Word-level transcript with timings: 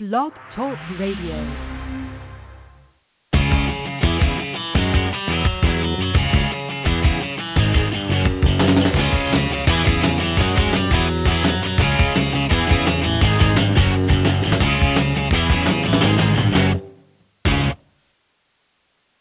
Blog 0.00 0.32
Talk 0.54 0.78
Radio. 1.00 1.34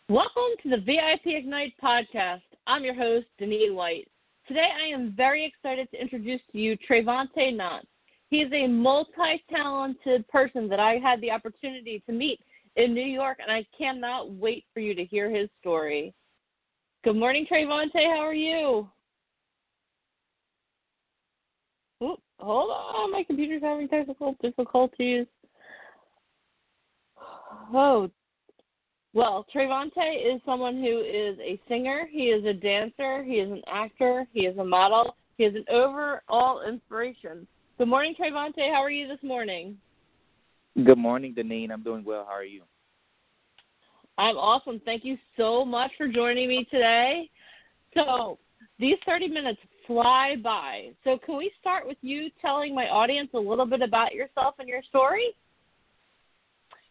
Welcome 0.08 0.44
to 0.62 0.70
the 0.70 0.78
VIP 0.86 1.26
Ignite 1.26 1.74
podcast. 1.82 2.42
I'm 2.68 2.84
your 2.84 2.94
host, 2.94 3.26
Denise 3.40 3.72
White. 3.72 4.08
Today 4.48 4.70
I 4.80 4.94
am 4.94 5.16
very 5.18 5.44
excited 5.44 5.90
to 5.90 6.00
introduce 6.00 6.42
to 6.52 6.60
you 6.60 6.78
Trevante 6.88 7.52
Knott. 7.56 7.84
He 8.30 8.40
is 8.40 8.52
a 8.52 8.68
multi 8.68 9.44
talented 9.50 10.28
person 10.28 10.68
that 10.70 10.80
I 10.80 10.96
had 10.96 11.22
the 11.22 11.32
opportunity 11.32 12.04
to 12.06 12.12
meet 12.12 12.40
in 12.76 12.94
New 12.94 13.06
York, 13.06 13.40
and 13.42 13.52
I 13.52 13.66
cannot 13.78 14.34
wait 14.34 14.66
for 14.74 14.82
you 14.82 14.94
to 14.96 15.06
hear 15.06 15.30
his 15.30 15.50
story. 15.60 16.14
Good 17.04 17.16
morning, 17.16 17.46
Trevante. 17.50 17.94
How 17.94 18.20
are 18.20 18.34
you? 18.34 18.90
Hold 22.40 22.70
on, 22.70 23.12
my 23.12 23.24
computer's 23.24 23.64
having 23.64 23.88
technical 23.88 24.36
difficulties. 24.42 25.26
Oh, 27.74 28.10
well, 29.14 29.46
Trevante 29.54 30.36
is 30.36 30.40
someone 30.46 30.76
who 30.76 31.00
is 31.00 31.40
a 31.40 31.60
singer, 31.68 32.08
he 32.12 32.26
is 32.26 32.46
a 32.46 32.54
dancer, 32.54 33.24
he 33.24 33.36
is 33.36 33.52
an 33.52 33.64
actor, 33.68 34.28
he 34.32 34.42
is 34.42 34.58
a 34.60 34.64
model, 34.64 35.16
he 35.38 35.46
is 35.46 35.56
an 35.56 35.66
overall 35.72 36.62
inspiration. 36.68 37.48
Good 37.78 37.88
morning, 37.88 38.16
Trevante. 38.20 38.72
How 38.74 38.82
are 38.82 38.90
you 38.90 39.08
this 39.08 39.22
morning? 39.22 39.78
Good 40.84 40.98
morning, 40.98 41.36
Deneen. 41.36 41.70
I'm 41.72 41.84
doing 41.84 42.04
well. 42.04 42.26
How 42.28 42.34
are 42.34 42.44
you? 42.44 42.64
I'm 44.18 44.36
awesome. 44.36 44.82
Thank 44.84 45.06
you 45.06 45.16
so 45.38 45.64
much 45.64 45.92
for 45.96 46.08
joining 46.08 46.50
me 46.50 46.68
today. 46.72 47.30
So, 47.94 48.40
these 48.80 48.96
30 49.06 49.28
minutes 49.28 49.60
fly 49.86 50.38
by. 50.44 50.90
So, 51.04 51.20
can 51.24 51.38
we 51.38 51.52
start 51.62 51.86
with 51.88 51.98
you 52.02 52.32
telling 52.42 52.74
my 52.74 52.90
audience 52.90 53.30
a 53.36 53.40
little 53.40 53.68
bit 53.68 53.84
about 53.84 54.16
yourself 54.16 54.56
and 54.58 54.68
your 54.68 54.82
story? 54.90 55.36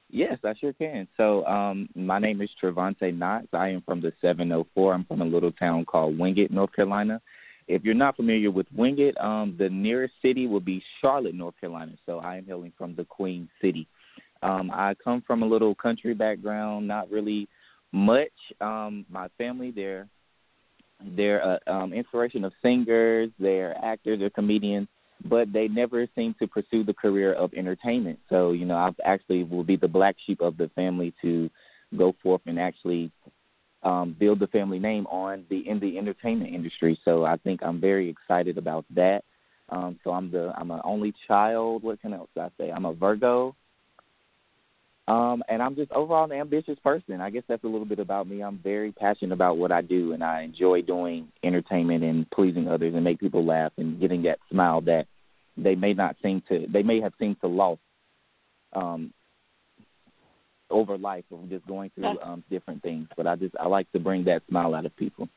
Yes, 0.08 0.38
I 0.44 0.54
sure 0.54 0.72
can. 0.72 1.08
So, 1.16 1.44
um, 1.46 1.88
my 1.96 2.20
name 2.20 2.40
is 2.42 2.50
Trevante 2.62 3.12
Knox. 3.12 3.46
I 3.52 3.70
am 3.70 3.82
from 3.82 4.00
the 4.00 4.12
704. 4.20 4.94
I'm 4.94 5.04
from 5.04 5.20
a 5.20 5.24
little 5.24 5.50
town 5.50 5.84
called 5.84 6.16
Wingate, 6.16 6.52
North 6.52 6.72
Carolina. 6.72 7.20
If 7.68 7.84
you're 7.84 7.94
not 7.94 8.16
familiar 8.16 8.50
with 8.50 8.66
Wingate, 8.74 9.18
um, 9.18 9.56
the 9.58 9.68
nearest 9.68 10.14
city 10.22 10.46
will 10.46 10.60
be 10.60 10.82
Charlotte, 11.00 11.34
North 11.34 11.54
Carolina. 11.60 11.92
So 12.06 12.18
I 12.18 12.36
am 12.36 12.46
hailing 12.46 12.72
from 12.78 12.94
the 12.94 13.04
Queen 13.04 13.48
City. 13.60 13.88
Um, 14.42 14.70
I 14.70 14.94
come 15.02 15.22
from 15.26 15.42
a 15.42 15.46
little 15.46 15.74
country 15.74 16.14
background, 16.14 16.86
not 16.86 17.10
really 17.10 17.48
much. 17.92 18.32
Um, 18.60 19.04
my 19.10 19.28
family, 19.38 19.70
they're 19.70 20.08
they're 21.14 21.44
uh, 21.44 21.58
um, 21.70 21.92
inspiration 21.92 22.44
of 22.44 22.52
singers, 22.62 23.30
they're 23.38 23.76
actors, 23.84 24.18
they're 24.18 24.30
comedians, 24.30 24.88
but 25.24 25.52
they 25.52 25.68
never 25.68 26.06
seem 26.14 26.34
to 26.38 26.46
pursue 26.46 26.84
the 26.84 26.94
career 26.94 27.34
of 27.34 27.52
entertainment. 27.54 28.18
So 28.30 28.52
you 28.52 28.64
know, 28.64 28.76
I 28.76 28.90
actually 29.04 29.44
will 29.44 29.64
be 29.64 29.76
the 29.76 29.88
black 29.88 30.16
sheep 30.26 30.40
of 30.40 30.56
the 30.56 30.70
family 30.74 31.12
to 31.22 31.50
go 31.96 32.14
forth 32.22 32.42
and 32.46 32.58
actually 32.58 33.10
um, 33.82 34.16
build 34.18 34.40
the 34.40 34.46
family 34.48 34.78
name 34.78 35.06
on 35.06 35.44
the 35.50 35.68
in 35.68 35.80
the 35.80 35.98
entertainment 35.98 36.54
industry. 36.54 36.98
So 37.04 37.24
I 37.24 37.36
think 37.36 37.60
I'm 37.62 37.80
very 37.80 38.08
excited 38.08 38.58
about 38.58 38.84
that. 38.94 39.22
Um, 39.68 39.98
so 40.04 40.10
I'm 40.10 40.30
the 40.30 40.52
I'm 40.56 40.70
an 40.70 40.80
only 40.84 41.14
child. 41.26 41.82
What 41.82 42.00
can 42.00 42.12
else 42.12 42.30
I 42.36 42.48
say? 42.58 42.70
I'm 42.70 42.84
a 42.84 42.94
Virgo. 42.94 43.54
Um, 45.08 45.44
and 45.48 45.62
I'm 45.62 45.76
just 45.76 45.92
overall 45.92 46.24
an 46.24 46.32
ambitious 46.32 46.78
person. 46.82 47.20
I 47.20 47.30
guess 47.30 47.44
that's 47.48 47.62
a 47.62 47.68
little 47.68 47.86
bit 47.86 48.00
about 48.00 48.26
me. 48.26 48.42
I'm 48.42 48.58
very 48.58 48.90
passionate 48.90 49.32
about 49.32 49.56
what 49.56 49.70
I 49.70 49.80
do, 49.80 50.12
and 50.12 50.24
I 50.24 50.42
enjoy 50.42 50.82
doing 50.82 51.28
entertainment 51.44 52.02
and 52.02 52.28
pleasing 52.30 52.66
others 52.66 52.92
and 52.92 53.04
make 53.04 53.20
people 53.20 53.44
laugh 53.44 53.70
and 53.76 54.00
getting 54.00 54.22
that 54.22 54.40
smile 54.50 54.80
that 54.82 55.06
they 55.56 55.76
may 55.76 55.94
not 55.94 56.16
seem 56.22 56.42
to 56.48 56.66
they 56.68 56.82
may 56.82 57.00
have 57.00 57.12
seemed 57.18 57.40
to 57.40 57.46
lost 57.46 57.80
um, 58.72 59.12
over 60.70 60.98
life 60.98 61.24
of 61.32 61.48
just 61.48 61.66
going 61.66 61.90
through 61.94 62.18
um, 62.20 62.42
different 62.50 62.82
things. 62.82 63.08
But 63.16 63.26
I 63.26 63.36
just 63.36 63.54
I 63.58 63.66
like 63.66 63.90
to 63.92 63.98
bring 63.98 64.24
that 64.24 64.42
smile 64.48 64.74
out 64.74 64.86
of 64.86 64.96
people. 64.96 65.28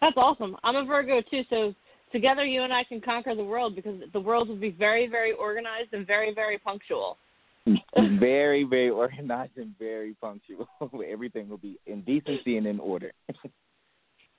That's 0.00 0.16
awesome. 0.16 0.56
I'm 0.62 0.76
a 0.76 0.84
Virgo 0.84 1.22
too, 1.30 1.42
so 1.48 1.74
together 2.12 2.44
you 2.44 2.62
and 2.62 2.72
I 2.72 2.84
can 2.84 3.00
conquer 3.00 3.34
the 3.34 3.44
world 3.44 3.74
because 3.74 4.00
the 4.12 4.20
world 4.20 4.48
will 4.48 4.56
be 4.56 4.70
very, 4.70 5.08
very 5.08 5.32
organized 5.32 5.92
and 5.92 6.06
very, 6.06 6.34
very 6.34 6.58
punctual. 6.58 7.18
very, 7.96 8.64
very 8.70 8.90
organized 8.90 9.56
and 9.56 9.76
very 9.78 10.14
punctual. 10.20 10.68
Everything 11.08 11.48
will 11.48 11.56
be 11.58 11.78
in 11.86 12.02
decency 12.02 12.56
and 12.56 12.66
in 12.66 12.78
order. 12.78 13.12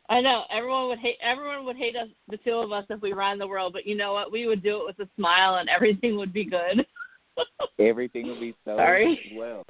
I 0.10 0.22
know 0.22 0.44
everyone 0.50 0.88
would 0.88 1.00
hate 1.00 1.18
everyone 1.22 1.66
would 1.66 1.76
hate 1.76 1.98
us, 1.98 2.08
the 2.30 2.38
two 2.38 2.54
of 2.54 2.72
us, 2.72 2.86
if 2.90 3.02
we 3.02 3.12
ran 3.12 3.38
the 3.38 3.48
world. 3.48 3.74
But 3.74 3.86
you 3.86 3.96
know 3.96 4.14
what? 4.14 4.32
We 4.32 4.48
would 4.48 4.64
do 4.64 4.80
it 4.80 4.86
with 4.86 5.06
a 5.06 5.10
smile, 5.18 5.56
and 5.56 5.68
everything 5.68 6.16
would 6.16 6.32
be 6.32 6.46
good. 6.46 6.86
Everything 7.80 8.28
will 8.28 8.40
be 8.40 8.56
so 8.66 8.76
Sorry. 8.78 9.36
well. 9.38 9.64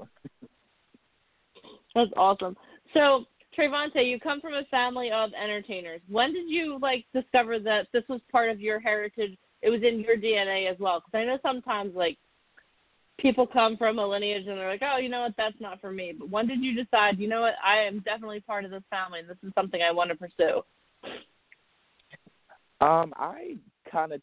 That's 1.95 2.11
awesome. 2.15 2.55
So, 2.93 3.25
Trevante, 3.57 4.07
you 4.07 4.19
come 4.19 4.39
from 4.39 4.53
a 4.53 4.63
family 4.65 5.11
of 5.11 5.31
entertainers. 5.33 6.01
When 6.07 6.33
did 6.33 6.47
you 6.47 6.77
like 6.81 7.05
discover 7.13 7.59
that 7.59 7.87
this 7.91 8.03
was 8.07 8.21
part 8.31 8.49
of 8.49 8.61
your 8.61 8.79
heritage? 8.79 9.37
It 9.61 9.69
was 9.69 9.81
in 9.83 9.99
your 10.01 10.15
DNA 10.15 10.71
as 10.71 10.77
well. 10.79 10.99
Because 10.99 11.19
I 11.19 11.25
know 11.25 11.39
sometimes 11.41 11.95
like 11.95 12.17
people 13.19 13.47
come 13.47 13.77
from 13.77 13.99
a 13.99 14.05
lineage 14.05 14.45
and 14.47 14.57
they're 14.57 14.69
like, 14.69 14.83
oh, 14.83 14.97
you 14.99 15.09
know 15.09 15.21
what, 15.21 15.33
that's 15.37 15.59
not 15.59 15.81
for 15.81 15.91
me. 15.91 16.13
But 16.17 16.29
when 16.29 16.47
did 16.47 16.61
you 16.61 16.75
decide, 16.75 17.17
you 17.17 17.27
know 17.27 17.41
what, 17.41 17.55
I 17.65 17.79
am 17.79 17.99
definitely 17.99 18.41
part 18.41 18.63
of 18.63 18.71
this 18.71 18.83
family 18.89 19.19
and 19.19 19.29
this 19.29 19.37
is 19.43 19.51
something 19.55 19.81
I 19.81 19.91
want 19.91 20.11
to 20.11 20.15
pursue? 20.15 20.61
Um, 22.79 23.13
I 23.17 23.57
kind 23.91 24.13
of 24.13 24.21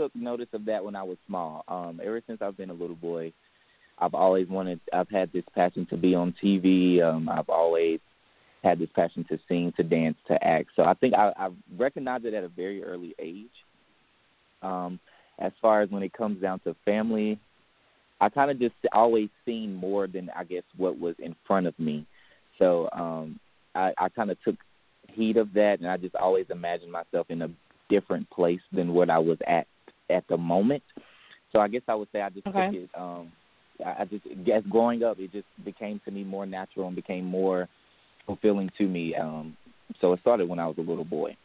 took 0.00 0.16
notice 0.16 0.48
of 0.54 0.64
that 0.64 0.82
when 0.82 0.96
I 0.96 1.02
was 1.02 1.18
small. 1.26 1.62
Um, 1.68 2.00
ever 2.02 2.22
since 2.26 2.40
I've 2.40 2.56
been 2.56 2.70
a 2.70 2.74
little 2.74 2.96
boy, 2.96 3.32
I've 3.98 4.14
always 4.14 4.48
wanted. 4.48 4.80
I've 4.94 5.10
had 5.10 5.30
this 5.32 5.44
passion 5.54 5.86
to 5.90 5.96
be 5.98 6.14
on 6.14 6.34
TV. 6.42 7.02
Um, 7.02 7.28
I've 7.28 7.50
always 7.50 8.00
had 8.62 8.78
this 8.78 8.88
passion 8.94 9.26
to 9.28 9.38
sing, 9.46 9.74
to 9.76 9.82
dance, 9.82 10.16
to 10.28 10.42
act. 10.42 10.70
So 10.74 10.84
I 10.84 10.94
think 10.94 11.14
I, 11.14 11.32
I 11.36 11.50
recognized 11.76 12.24
it 12.24 12.32
at 12.32 12.44
a 12.44 12.48
very 12.48 12.82
early 12.82 13.14
age. 13.18 13.50
Um, 14.62 14.98
as 15.38 15.52
far 15.60 15.82
as 15.82 15.90
when 15.90 16.02
it 16.02 16.14
comes 16.14 16.40
down 16.40 16.60
to 16.60 16.74
family, 16.84 17.38
I 18.22 18.30
kind 18.30 18.50
of 18.50 18.58
just 18.58 18.74
always 18.92 19.28
seen 19.44 19.74
more 19.74 20.06
than 20.06 20.30
I 20.34 20.44
guess 20.44 20.64
what 20.78 20.98
was 20.98 21.14
in 21.18 21.36
front 21.46 21.66
of 21.66 21.78
me. 21.78 22.06
So 22.58 22.88
um, 22.92 23.38
I, 23.74 23.92
I 23.98 24.08
kind 24.08 24.30
of 24.30 24.42
took 24.42 24.56
heed 25.08 25.36
of 25.36 25.52
that, 25.54 25.80
and 25.80 25.90
I 25.90 25.98
just 25.98 26.14
always 26.14 26.46
imagined 26.48 26.92
myself 26.92 27.26
in 27.28 27.42
a 27.42 27.48
different 27.90 28.30
place 28.30 28.60
than 28.72 28.94
what 28.94 29.10
I 29.10 29.18
was 29.18 29.38
at 29.46 29.66
at 30.10 30.26
the 30.28 30.36
moment. 30.36 30.82
So 31.52 31.58
I 31.58 31.68
guess 31.68 31.82
I 31.88 31.94
would 31.94 32.08
say 32.12 32.20
I 32.20 32.30
just 32.30 32.46
okay. 32.46 32.66
took 32.66 32.74
it. 32.74 32.90
Um, 32.96 33.32
I 33.84 34.04
just 34.04 34.24
as 34.52 34.62
growing 34.68 35.02
up, 35.02 35.18
it 35.18 35.32
just 35.32 35.46
became 35.64 36.00
to 36.04 36.10
me 36.10 36.24
more 36.24 36.46
natural 36.46 36.86
and 36.86 36.96
became 36.96 37.24
more 37.24 37.68
fulfilling 38.26 38.70
to 38.78 38.86
me. 38.86 39.14
Um, 39.14 39.56
so 40.00 40.12
it 40.12 40.20
started 40.20 40.48
when 40.48 40.58
I 40.58 40.66
was 40.66 40.76
a 40.78 40.82
little 40.82 41.04
boy. 41.04 41.36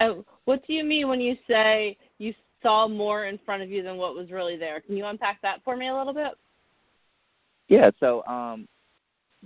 Oh, 0.00 0.24
what 0.44 0.66
do 0.66 0.72
you 0.72 0.84
mean 0.84 1.08
when 1.08 1.20
you 1.20 1.36
say 1.48 1.96
you 2.18 2.34
saw 2.62 2.88
more 2.88 3.26
in 3.26 3.38
front 3.44 3.62
of 3.62 3.70
you 3.70 3.82
than 3.82 3.96
what 3.96 4.14
was 4.14 4.30
really 4.30 4.56
there? 4.56 4.80
Can 4.80 4.96
you 4.96 5.06
unpack 5.06 5.40
that 5.42 5.60
for 5.64 5.76
me 5.76 5.88
a 5.88 5.96
little 5.96 6.14
bit? 6.14 6.32
Yeah. 7.68 7.90
So 8.00 8.24
um, 8.26 8.68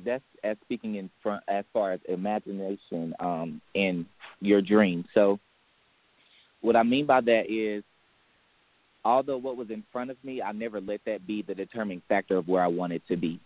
that's 0.04 0.24
as 0.44 0.56
speaking 0.64 0.96
in 0.96 1.10
front 1.22 1.42
as 1.48 1.64
far 1.72 1.92
as 1.92 2.00
imagination 2.08 3.14
um, 3.20 3.60
in 3.74 4.06
your 4.40 4.62
dream. 4.62 5.04
So 5.14 5.38
what 6.60 6.76
I 6.76 6.82
mean 6.82 7.06
by 7.06 7.20
that 7.20 7.50
is, 7.50 7.84
although 9.04 9.36
what 9.36 9.56
was 9.56 9.70
in 9.70 9.84
front 9.92 10.10
of 10.10 10.16
me, 10.22 10.42
I 10.42 10.52
never 10.52 10.80
let 10.80 11.00
that 11.06 11.26
be 11.26 11.42
the 11.42 11.54
determining 11.54 12.02
factor 12.08 12.36
of 12.36 12.48
where 12.48 12.62
I 12.62 12.66
wanted 12.66 13.02
to 13.08 13.16
be. 13.16 13.40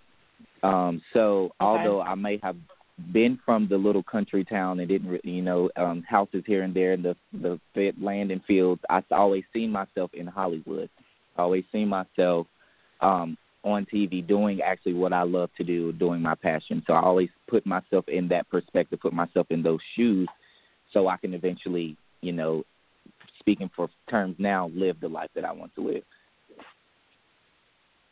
Um, 0.62 1.02
so 1.12 1.46
okay. 1.46 1.52
although 1.60 2.02
I 2.02 2.14
may 2.14 2.38
have 2.42 2.56
been 3.12 3.38
from 3.44 3.69
the 3.69 3.76
little 3.76 4.02
country 4.02 4.44
town 4.44 4.81
and 4.81 4.88
didn't, 4.88 5.25
you 5.25 5.42
know, 5.42 5.70
um, 5.76 6.02
houses 6.08 6.42
here 6.46 6.62
and 6.62 6.75
there 6.75 6.92
in 6.92 7.02
the 7.02 7.16
the 7.32 7.58
land 8.00 8.31
and 8.31 8.42
fields, 8.44 8.81
I 8.88 9.02
always 9.10 9.44
seen 9.52 9.70
myself 9.70 10.10
in 10.14 10.26
Hollywood. 10.26 10.88
I 11.36 11.42
always 11.42 11.64
seen 11.72 11.88
myself 11.88 12.46
um, 13.00 13.36
on 13.64 13.86
TV 13.92 14.26
doing 14.26 14.60
actually 14.60 14.94
what 14.94 15.12
I 15.12 15.22
love 15.22 15.50
to 15.58 15.64
do, 15.64 15.92
doing 15.92 16.20
my 16.20 16.34
passion. 16.34 16.82
So 16.86 16.92
I 16.92 17.02
always 17.02 17.31
put 17.48 17.66
myself 17.66 18.08
in 18.08 18.28
that 18.28 18.48
perspective, 18.50 19.00
put 19.00 19.12
myself 19.12 19.46
in 19.50 19.62
those 19.62 19.81
shoes, 19.96 20.28
so 20.92 21.08
I 21.08 21.16
can 21.16 21.34
eventually, 21.34 21.96
you 22.20 22.32
know, 22.32 22.64
speaking 23.42 23.70
for 23.76 23.88
terms 24.08 24.36
now, 24.38 24.70
live 24.74 24.96
the 25.00 25.08
life 25.08 25.30
that 25.34 25.44
I 25.44 25.52
want 25.52 25.74
to 25.74 25.86
live. 25.86 26.04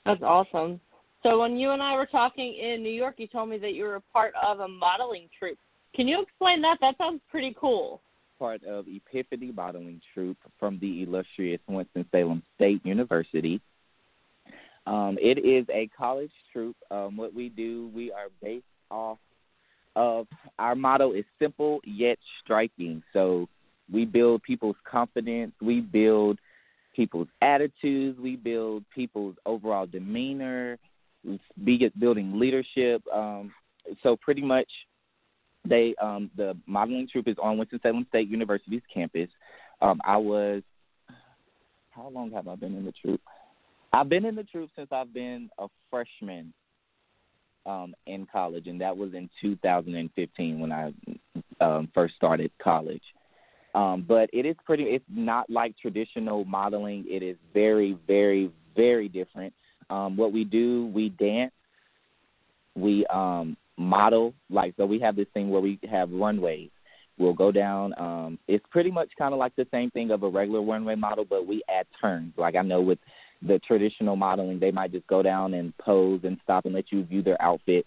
That's 0.04 0.22
awesome. 0.22 0.80
So 1.22 1.40
when 1.40 1.56
you 1.56 1.72
and 1.72 1.82
I 1.82 1.94
were 1.94 2.06
talking 2.06 2.54
in 2.54 2.82
New 2.82 2.96
York, 3.02 3.14
you 3.18 3.26
told 3.26 3.48
me 3.48 3.58
that 3.58 3.74
you 3.74 3.84
were 3.84 3.96
a 3.96 4.04
part 4.12 4.32
of 4.42 4.60
a 4.60 4.68
modeling 4.68 5.28
troupe. 5.38 5.58
Can 5.94 6.08
you 6.08 6.22
explain 6.22 6.62
that? 6.62 6.78
That 6.80 6.96
sounds 6.98 7.20
pretty 7.30 7.54
cool. 7.60 8.00
part 8.40 8.64
of 8.64 8.86
Epiphany 8.88 9.52
Modeling 9.52 10.00
Troupe 10.14 10.38
from 10.58 10.78
the 10.80 11.02
illustrious 11.02 11.60
Winston-Salem 11.68 12.42
State 12.56 12.84
University. 12.84 13.60
Um, 14.86 15.18
it 15.20 15.44
is 15.44 15.66
a 15.68 15.88
college 15.96 16.32
troupe. 16.52 16.76
Um, 16.90 17.18
what 17.18 17.34
we 17.34 17.50
do, 17.50 17.90
we 17.94 18.10
are 18.10 18.28
based 18.42 18.64
off 18.90 19.18
of 19.94 20.26
our 20.58 20.74
motto 20.74 21.12
is 21.12 21.24
simple 21.38 21.80
yet 21.84 22.18
striking. 22.42 23.02
So 23.12 23.46
we 23.92 24.04
build 24.04 24.42
people's 24.42 24.76
confidence, 24.84 25.52
we 25.60 25.80
build 25.80 26.38
people's 26.94 27.28
attitudes, 27.42 28.18
we 28.18 28.36
build 28.36 28.84
people's 28.94 29.36
overall 29.46 29.86
demeanor, 29.86 30.78
we 31.24 31.90
building 31.98 32.38
leadership. 32.38 33.02
Um, 33.12 33.52
so 34.02 34.16
pretty 34.16 34.42
much, 34.42 34.68
they 35.68 35.94
um, 36.00 36.30
the 36.36 36.56
modeling 36.66 37.06
troupe 37.10 37.28
is 37.28 37.36
on 37.42 37.58
Winston 37.58 37.80
Salem 37.82 38.06
State 38.08 38.28
University's 38.28 38.82
campus. 38.92 39.28
Um, 39.82 40.00
I 40.04 40.16
was 40.16 40.62
how 41.90 42.08
long 42.08 42.30
have 42.32 42.48
I 42.48 42.56
been 42.56 42.76
in 42.76 42.84
the 42.84 42.92
troupe? 42.92 43.20
I've 43.92 44.08
been 44.08 44.24
in 44.24 44.36
the 44.36 44.44
troupe 44.44 44.70
since 44.76 44.88
I've 44.92 45.12
been 45.12 45.50
a 45.58 45.66
freshman 45.90 46.52
um, 47.66 47.94
in 48.06 48.26
college, 48.30 48.68
and 48.68 48.80
that 48.80 48.96
was 48.96 49.12
in 49.14 49.28
2015 49.40 50.60
when 50.60 50.72
I 50.72 50.92
um, 51.60 51.88
first 51.92 52.14
started 52.14 52.50
college. 52.62 53.02
Um, 53.74 54.04
but 54.06 54.28
it 54.32 54.46
is 54.46 54.56
pretty. 54.64 54.84
It's 54.84 55.04
not 55.08 55.48
like 55.48 55.76
traditional 55.78 56.44
modeling. 56.44 57.04
It 57.08 57.22
is 57.22 57.36
very, 57.54 57.96
very, 58.06 58.50
very 58.76 59.08
different. 59.08 59.52
Um, 59.90 60.16
what 60.16 60.32
we 60.32 60.44
do, 60.44 60.90
we 60.94 61.10
dance, 61.10 61.52
we 62.74 63.06
um, 63.06 63.56
model. 63.76 64.34
Like 64.48 64.74
so, 64.76 64.86
we 64.86 64.98
have 65.00 65.16
this 65.16 65.28
thing 65.34 65.50
where 65.50 65.60
we 65.60 65.78
have 65.90 66.10
runways. 66.10 66.70
We'll 67.18 67.34
go 67.34 67.52
down. 67.52 67.92
Um, 67.98 68.38
it's 68.48 68.64
pretty 68.70 68.90
much 68.90 69.10
kind 69.18 69.34
of 69.34 69.38
like 69.38 69.54
the 69.54 69.66
same 69.70 69.90
thing 69.90 70.10
of 70.10 70.22
a 70.22 70.28
regular 70.28 70.62
runway 70.62 70.94
model, 70.94 71.26
but 71.28 71.46
we 71.46 71.62
add 71.68 71.86
turns. 72.00 72.32
Like 72.36 72.56
I 72.56 72.62
know 72.62 72.80
with 72.80 72.98
the 73.42 73.58
traditional 73.60 74.16
modeling, 74.16 74.58
they 74.58 74.70
might 74.70 74.92
just 74.92 75.06
go 75.06 75.22
down 75.22 75.54
and 75.54 75.76
pose 75.78 76.20
and 76.24 76.38
stop 76.42 76.64
and 76.64 76.74
let 76.74 76.90
you 76.90 77.04
view 77.04 77.22
their 77.22 77.40
outfit. 77.40 77.86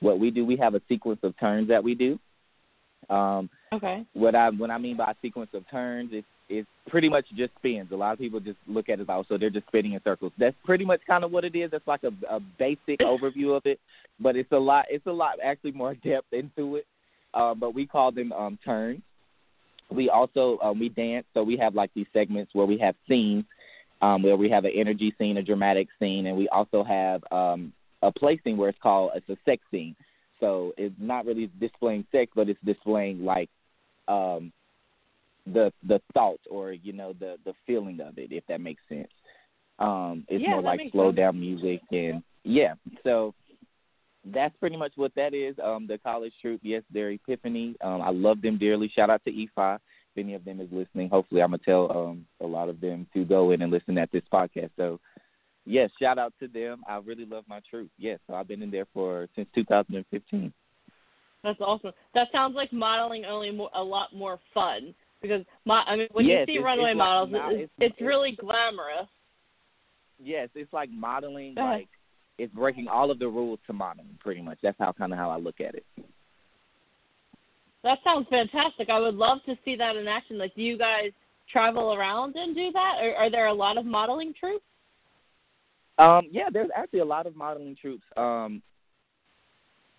What 0.00 0.18
we 0.18 0.30
do, 0.30 0.44
we 0.46 0.56
have 0.56 0.74
a 0.74 0.80
sequence 0.88 1.20
of 1.22 1.38
turns 1.38 1.68
that 1.68 1.84
we 1.84 1.94
do. 1.94 2.18
Um, 3.14 3.50
okay. 3.72 4.04
What 4.14 4.34
I 4.34 4.50
what 4.50 4.70
I 4.70 4.78
mean 4.78 4.96
by 4.96 5.12
a 5.12 5.14
sequence 5.22 5.50
of 5.54 5.68
turns 5.70 6.12
is 6.12 6.24
is 6.48 6.66
pretty 6.88 7.08
much 7.08 7.26
just 7.36 7.52
spins. 7.58 7.90
A 7.92 7.96
lot 7.96 8.12
of 8.12 8.18
people 8.18 8.40
just 8.40 8.58
look 8.66 8.88
at 8.88 9.00
it 9.00 9.08
as 9.08 9.24
so 9.28 9.38
they're 9.38 9.50
just 9.50 9.66
spinning 9.68 9.92
in 9.92 10.00
circles. 10.02 10.32
That's 10.38 10.56
pretty 10.64 10.84
much 10.84 11.00
kind 11.06 11.24
of 11.24 11.30
what 11.30 11.44
it 11.44 11.54
is. 11.54 11.70
That's 11.70 11.86
like 11.86 12.02
a, 12.02 12.12
a 12.34 12.40
basic 12.58 12.98
overview 13.00 13.56
of 13.56 13.62
it, 13.64 13.78
but 14.18 14.36
it's 14.36 14.52
a 14.52 14.58
lot. 14.58 14.86
It's 14.90 15.06
a 15.06 15.12
lot 15.12 15.38
actually 15.42 15.72
more 15.72 15.94
depth 16.04 16.32
into 16.32 16.76
it. 16.76 16.86
Uh, 17.32 17.54
but 17.54 17.74
we 17.74 17.86
call 17.86 18.10
them 18.10 18.32
um, 18.32 18.58
turns. 18.64 19.02
We 19.90 20.08
also 20.08 20.58
um, 20.62 20.78
we 20.78 20.88
dance, 20.88 21.26
so 21.34 21.42
we 21.42 21.56
have 21.56 21.74
like 21.74 21.90
these 21.94 22.06
segments 22.12 22.54
where 22.54 22.66
we 22.66 22.78
have 22.78 22.94
scenes 23.08 23.44
um, 24.02 24.22
where 24.22 24.36
we 24.36 24.48
have 24.50 24.64
an 24.64 24.72
energy 24.74 25.14
scene, 25.18 25.36
a 25.36 25.42
dramatic 25.42 25.88
scene, 25.98 26.26
and 26.26 26.36
we 26.36 26.48
also 26.48 26.82
have 26.82 27.22
um, 27.32 27.72
a 28.02 28.10
play 28.10 28.40
scene 28.42 28.56
where 28.56 28.70
it's 28.70 28.78
called 28.82 29.12
it's 29.14 29.28
a 29.28 29.36
sex 29.44 29.62
scene. 29.70 29.94
So 30.38 30.72
it's 30.78 30.94
not 30.98 31.26
really 31.26 31.50
displaying 31.60 32.06
sex, 32.10 32.32
but 32.34 32.48
it's 32.48 32.60
displaying 32.64 33.24
like 33.24 33.50
um, 34.10 34.52
the 35.46 35.72
the 35.86 36.00
thought 36.14 36.40
or 36.50 36.72
you 36.72 36.92
know 36.92 37.12
the 37.18 37.36
the 37.44 37.54
feeling 37.66 38.00
of 38.00 38.18
it, 38.18 38.32
if 38.32 38.44
that 38.48 38.60
makes 38.60 38.82
sense. 38.88 39.08
Um, 39.78 40.24
it's 40.28 40.42
yeah, 40.42 40.50
more 40.50 40.62
like 40.62 40.80
slow 40.92 41.08
sense. 41.08 41.16
down 41.16 41.40
music 41.40 41.80
and 41.90 42.22
yeah. 42.44 42.74
So 43.04 43.34
that's 44.24 44.54
pretty 44.58 44.76
much 44.76 44.92
what 44.96 45.14
that 45.16 45.32
is. 45.32 45.56
Um, 45.64 45.86
the 45.86 45.98
college 45.98 46.32
troupe, 46.40 46.60
yes, 46.62 46.82
they're 46.92 47.10
Epiphany. 47.10 47.76
Um, 47.82 48.02
I 48.02 48.10
love 48.10 48.42
them 48.42 48.58
dearly. 48.58 48.90
Shout 48.94 49.10
out 49.10 49.22
to 49.24 49.32
EFI 49.32 49.76
if 49.76 50.18
any 50.18 50.34
of 50.34 50.44
them 50.44 50.60
is 50.60 50.68
listening. 50.70 51.08
Hopefully, 51.08 51.42
I'm 51.42 51.50
gonna 51.50 51.62
tell 51.64 51.90
um, 51.96 52.26
a 52.40 52.46
lot 52.46 52.68
of 52.68 52.80
them 52.80 53.06
to 53.14 53.24
go 53.24 53.52
in 53.52 53.62
and 53.62 53.72
listen 53.72 53.96
at 53.96 54.12
this 54.12 54.24
podcast. 54.32 54.70
So, 54.76 55.00
yes, 55.64 55.90
shout 56.00 56.18
out 56.18 56.34
to 56.40 56.48
them. 56.48 56.82
I 56.88 56.98
really 56.98 57.24
love 57.24 57.44
my 57.48 57.60
troupe. 57.70 57.90
Yes, 57.96 58.18
so 58.26 58.34
I've 58.34 58.48
been 58.48 58.62
in 58.62 58.70
there 58.70 58.86
for 58.92 59.28
since 59.34 59.48
2015. 59.54 60.52
That's 61.42 61.60
awesome. 61.60 61.92
That 62.14 62.28
sounds 62.32 62.54
like 62.54 62.72
modeling 62.72 63.24
only 63.24 63.50
more, 63.50 63.70
a 63.74 63.82
lot 63.82 64.14
more 64.14 64.38
fun 64.52 64.94
because 65.22 65.42
my 65.64 65.82
I 65.86 65.96
mean 65.96 66.08
when 66.12 66.26
yes, 66.26 66.46
you 66.48 66.56
see 66.56 66.62
runway 66.62 66.94
models, 66.94 67.30
like, 67.32 67.42
it's, 67.52 67.72
it's, 67.78 67.92
it's 67.92 68.00
really 68.00 68.32
glamorous. 68.32 69.08
Yes, 70.22 70.48
it's 70.54 70.72
like 70.72 70.90
modeling. 70.90 71.54
Like 71.54 71.88
it's 72.38 72.52
breaking 72.54 72.88
all 72.88 73.10
of 73.10 73.18
the 73.18 73.28
rules 73.28 73.58
to 73.66 73.72
modeling. 73.72 74.18
Pretty 74.20 74.42
much. 74.42 74.58
That's 74.62 74.76
how 74.78 74.92
kind 74.92 75.12
of 75.12 75.18
how 75.18 75.30
I 75.30 75.38
look 75.38 75.60
at 75.60 75.74
it. 75.74 75.84
That 77.82 77.98
sounds 78.04 78.26
fantastic. 78.28 78.90
I 78.90 78.98
would 78.98 79.14
love 79.14 79.38
to 79.46 79.56
see 79.64 79.76
that 79.76 79.96
in 79.96 80.06
action. 80.06 80.36
Like, 80.36 80.54
do 80.54 80.60
you 80.60 80.76
guys 80.76 81.12
travel 81.50 81.94
around 81.94 82.36
and 82.36 82.54
do 82.54 82.70
that? 82.72 82.96
Or 83.02 83.14
are 83.14 83.30
there 83.30 83.46
a 83.46 83.54
lot 83.54 83.78
of 83.78 83.86
modeling 83.86 84.34
troupes? 84.38 84.64
Um, 85.98 86.28
yeah, 86.30 86.48
there's 86.52 86.68
actually 86.76 87.00
a 87.00 87.04
lot 87.04 87.26
of 87.26 87.36
modeling 87.36 87.76
troupes. 87.80 88.04
um, 88.16 88.62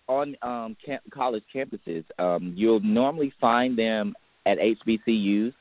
on 0.08 0.36
um, 0.42 0.76
camp- 0.84 1.02
college 1.12 1.44
campuses. 1.54 2.04
Um, 2.18 2.52
you'll 2.56 2.80
normally 2.80 3.32
find 3.40 3.78
them 3.78 4.14
at 4.46 4.58
HBCUs. 4.58 5.52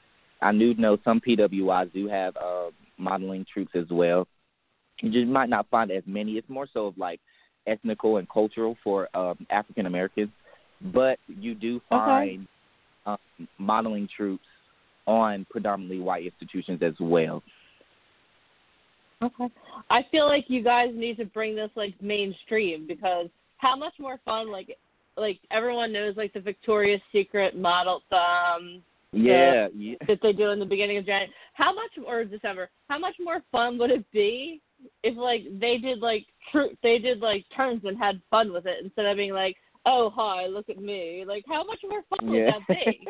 I 0.42 0.52
do 0.52 0.74
know 0.76 0.98
some 1.04 1.22
PWIs 1.22 1.94
do 1.94 2.08
have 2.08 2.36
uh, 2.38 2.72
modeling 2.98 3.46
troupes 3.52 3.72
as 3.76 3.86
well. 3.92 4.28
You 5.02 5.12
just 5.12 5.28
might 5.28 5.50
not 5.50 5.68
find 5.70 5.92
as 5.92 6.04
many. 6.06 6.34
It's 6.34 6.50
more 6.50 6.68
so 6.74 6.88
of 6.88 6.98
like 6.98 7.20
ethnical 7.68 8.18
and 8.18 8.28
cultural 8.30 8.76
for 8.84 9.08
um, 9.16 9.46
African 9.50 9.86
Americans 9.86 10.30
but 10.94 11.20
you 11.28 11.54
do 11.54 11.82
find 11.90 12.48
okay. 13.08 13.18
um, 13.40 13.48
modeling 13.58 14.08
troupes 14.16 14.44
on 15.06 15.46
predominantly 15.50 16.00
white 16.00 16.26
institutions 16.26 16.82
as 16.82 16.94
well. 17.00 17.44
Okay. 19.22 19.50
I 19.90 20.02
feel 20.10 20.26
like 20.26 20.46
you 20.48 20.64
guys 20.64 20.90
need 20.94 21.18
to 21.18 21.26
bring 21.26 21.56
this 21.56 21.70
like 21.76 21.94
mainstream 22.02 22.88
because 22.88 23.28
how 23.62 23.76
much 23.76 23.94
more 24.00 24.20
fun 24.26 24.52
like 24.52 24.78
like 25.18 25.40
everyone 25.52 25.94
knows 25.94 26.18
like 26.18 26.34
the 26.34 26.40
Victoria's 26.40 27.02
Secret 27.12 27.58
model 27.58 28.02
um 28.12 28.82
yeah, 29.14 29.68
the, 29.68 29.72
yeah. 29.76 29.96
that 30.08 30.20
they 30.22 30.32
do 30.32 30.52
in 30.52 30.60
the 30.60 30.66
beginning 30.66 30.98
of 30.98 31.06
January. 31.06 31.34
How 31.54 31.74
much 31.74 31.92
or 32.06 32.24
December? 32.24 32.70
How 32.88 32.98
much 32.98 33.16
more 33.20 33.42
fun 33.52 33.78
would 33.78 33.92
it 33.92 34.10
be 34.12 34.62
if 35.04 35.18
like 35.18 35.44
they 35.60 35.78
did 35.78 36.00
like 36.00 36.26
tr- 36.52 36.74
they 36.82 36.98
did 36.98 37.20
like 37.20 37.46
turns 37.56 37.84
and 37.84 37.98
had 37.98 38.22
fun 38.30 38.54
with 38.54 38.66
it 38.66 38.84
instead 38.84 39.06
of 39.06 39.18
being 39.18 39.34
like 39.34 39.58
oh 39.86 40.12
hi, 40.16 40.48
look 40.48 40.70
at 40.70 40.82
me. 40.82 41.24
Like 41.28 41.44
how 41.48 41.64
much 41.64 41.80
more 41.88 42.02
fun 42.10 42.34
yeah. 42.34 42.46
would 42.46 42.54
that 42.54 42.68
be? 42.68 43.08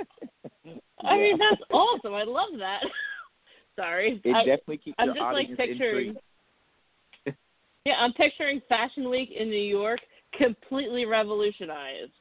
I 1.03 1.18
mean 1.18 1.38
that's 1.38 1.62
awesome. 1.71 2.13
I 2.13 2.24
love 2.24 2.50
that. 2.59 2.81
Sorry. 3.75 4.19
It 4.24 4.36
I, 4.36 4.39
definitely 4.44 4.77
keeps 4.77 4.95
I'm 5.00 5.09
just 5.09 5.19
like 5.19 5.48
picturing 5.56 6.07
intrigued. 6.09 6.19
Yeah, 7.84 7.96
I'm 8.00 8.13
picturing 8.13 8.62
Fashion 8.70 9.10
Week 9.10 9.29
in 9.36 9.50
New 9.50 9.55
York 9.55 10.00
completely 10.33 11.05
revolutionized. 11.05 12.11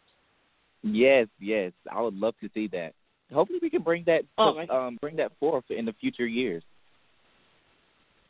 Yes, 0.83 1.27
yes. 1.39 1.73
I 1.91 2.01
would 2.01 2.15
love 2.15 2.35
to 2.41 2.49
see 2.55 2.67
that. 2.69 2.93
Hopefully 3.33 3.59
we 3.63 3.71
can 3.71 3.83
bring 3.83 4.03
that 4.07 4.23
Oh, 4.39 4.59
um 4.69 4.99
bring 5.01 5.17
that 5.17 5.33
forth 5.39 5.65
in 5.71 5.85
the 5.85 5.93
future 5.95 6.27
years. 6.27 6.63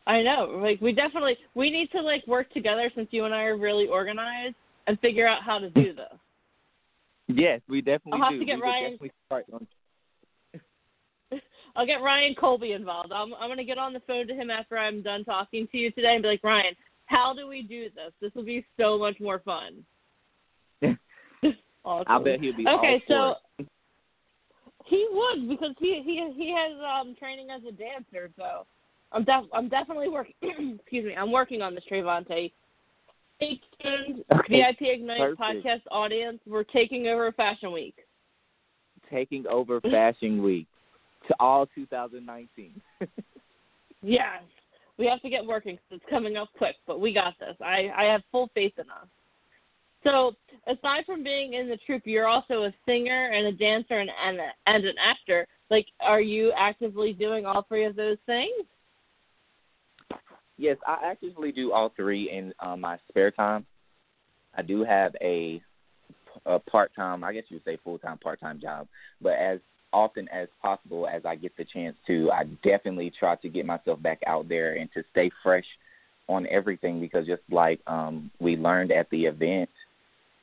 I 0.06 0.22
know. 0.22 0.60
Like 0.62 0.80
we 0.80 0.92
definitely 0.92 1.36
we 1.54 1.70
need 1.70 1.90
to 1.92 2.02
like 2.02 2.26
work 2.26 2.50
together 2.52 2.90
since 2.94 3.08
you 3.10 3.24
and 3.24 3.34
I 3.34 3.44
are 3.44 3.56
really 3.56 3.86
organized 3.86 4.56
and 4.86 4.98
figure 5.00 5.26
out 5.26 5.42
how 5.42 5.58
to 5.58 5.70
do 5.70 5.94
this. 5.94 6.18
Yes, 7.28 7.60
we 7.68 7.80
definitely 7.80 8.20
I'll 8.20 8.30
have 8.30 8.32
do. 8.32 8.40
to 8.40 8.44
get 8.44 8.56
we 8.56 8.62
Ryan- 8.62 8.98
start 9.26 9.46
on 9.52 9.66
I'll 11.76 11.86
get 11.86 12.02
Ryan 12.02 12.34
Colby 12.34 12.72
involved. 12.72 13.12
I'm 13.12 13.32
I'm 13.34 13.48
gonna 13.48 13.64
get 13.64 13.78
on 13.78 13.92
the 13.92 14.00
phone 14.00 14.26
to 14.26 14.34
him 14.34 14.50
after 14.50 14.76
I'm 14.76 15.00
done 15.02 15.24
talking 15.24 15.68
to 15.70 15.78
you 15.78 15.90
today 15.92 16.14
and 16.14 16.22
be 16.22 16.28
like, 16.28 16.44
Ryan, 16.44 16.74
how 17.10 17.34
do 17.34 17.48
we 17.48 17.62
do 17.62 17.84
this? 17.94 18.12
This 18.20 18.32
will 18.34 18.44
be 18.44 18.64
so 18.78 18.96
much 18.96 19.18
more 19.20 19.40
fun. 19.40 19.84
awesome. 21.84 22.06
I 22.06 22.22
bet 22.22 22.40
he'll 22.40 22.56
be 22.56 22.66
Okay, 22.66 23.02
so 23.08 23.34
he 24.86 25.08
would 25.10 25.48
because 25.48 25.74
he 25.78 26.02
he 26.04 26.32
he 26.36 26.54
has 26.56 26.72
um 26.80 27.14
training 27.18 27.48
as 27.50 27.62
a 27.68 27.72
dancer, 27.72 28.30
so 28.36 28.66
I'm 29.12 29.24
def 29.24 29.44
I'm 29.52 29.68
definitely 29.68 30.08
working 30.08 30.34
excuse 30.80 31.04
me, 31.04 31.14
I'm 31.16 31.32
working 31.32 31.62
on 31.62 31.74
this 31.74 31.84
Trevante. 31.90 32.52
Stay 33.36 33.60
tuned, 33.82 34.24
Okay, 34.32 34.62
VIP 34.78 34.82
Ignite 34.82 35.36
perfect. 35.36 35.40
podcast 35.40 35.80
audience. 35.90 36.38
We're 36.46 36.62
taking 36.62 37.06
over 37.08 37.32
Fashion 37.32 37.72
Week. 37.72 37.96
taking 39.10 39.46
over 39.48 39.80
Fashion 39.80 40.42
Week 40.42 40.66
to 41.26 41.34
all 41.40 41.66
2019. 41.74 42.80
Yes. 44.02 44.42
We 45.00 45.06
have 45.06 45.22
to 45.22 45.30
get 45.30 45.46
working 45.46 45.76
because 45.76 46.02
it's 46.02 46.10
coming 46.10 46.36
up 46.36 46.50
quick, 46.58 46.76
but 46.86 47.00
we 47.00 47.14
got 47.14 47.32
this. 47.40 47.56
I, 47.62 47.90
I 47.96 48.04
have 48.04 48.20
full 48.30 48.50
faith 48.54 48.74
in 48.76 48.84
us. 48.90 49.08
So, 50.04 50.34
aside 50.66 51.06
from 51.06 51.24
being 51.24 51.54
in 51.54 51.70
the 51.70 51.78
troupe, 51.86 52.02
you're 52.04 52.26
also 52.26 52.64
a 52.64 52.74
singer 52.84 53.30
and 53.32 53.46
a 53.46 53.52
dancer 53.52 53.98
and, 53.98 54.10
and, 54.22 54.38
a, 54.38 54.48
and 54.66 54.84
an 54.84 54.96
actor. 55.02 55.46
Like, 55.70 55.86
are 56.00 56.20
you 56.20 56.52
actively 56.54 57.14
doing 57.14 57.46
all 57.46 57.62
three 57.66 57.86
of 57.86 57.96
those 57.96 58.18
things? 58.26 58.66
Yes, 60.58 60.76
I 60.86 60.98
actively 61.02 61.50
do 61.50 61.72
all 61.72 61.90
three 61.96 62.30
in 62.30 62.52
uh, 62.60 62.76
my 62.76 62.98
spare 63.08 63.30
time. 63.30 63.64
I 64.54 64.60
do 64.60 64.84
have 64.84 65.16
a, 65.22 65.62
a 66.44 66.58
part 66.58 66.94
time, 66.94 67.24
I 67.24 67.32
guess 67.32 67.44
you 67.48 67.56
would 67.56 67.64
say 67.64 67.78
full 67.82 67.98
time, 67.98 68.18
part 68.18 68.38
time 68.38 68.60
job. 68.60 68.86
But 69.22 69.32
as 69.32 69.60
often 69.92 70.28
as 70.28 70.48
possible 70.62 71.06
as 71.06 71.22
I 71.24 71.36
get 71.36 71.56
the 71.56 71.64
chance 71.64 71.96
to, 72.06 72.30
I 72.30 72.44
definitely 72.62 73.12
try 73.18 73.36
to 73.36 73.48
get 73.48 73.66
myself 73.66 74.00
back 74.02 74.20
out 74.26 74.48
there 74.48 74.74
and 74.74 74.88
to 74.94 75.02
stay 75.10 75.30
fresh 75.42 75.64
on 76.28 76.46
everything 76.48 77.00
because 77.00 77.26
just 77.26 77.42
like 77.50 77.80
um, 77.86 78.30
we 78.40 78.56
learned 78.56 78.92
at 78.92 79.10
the 79.10 79.24
event, 79.24 79.70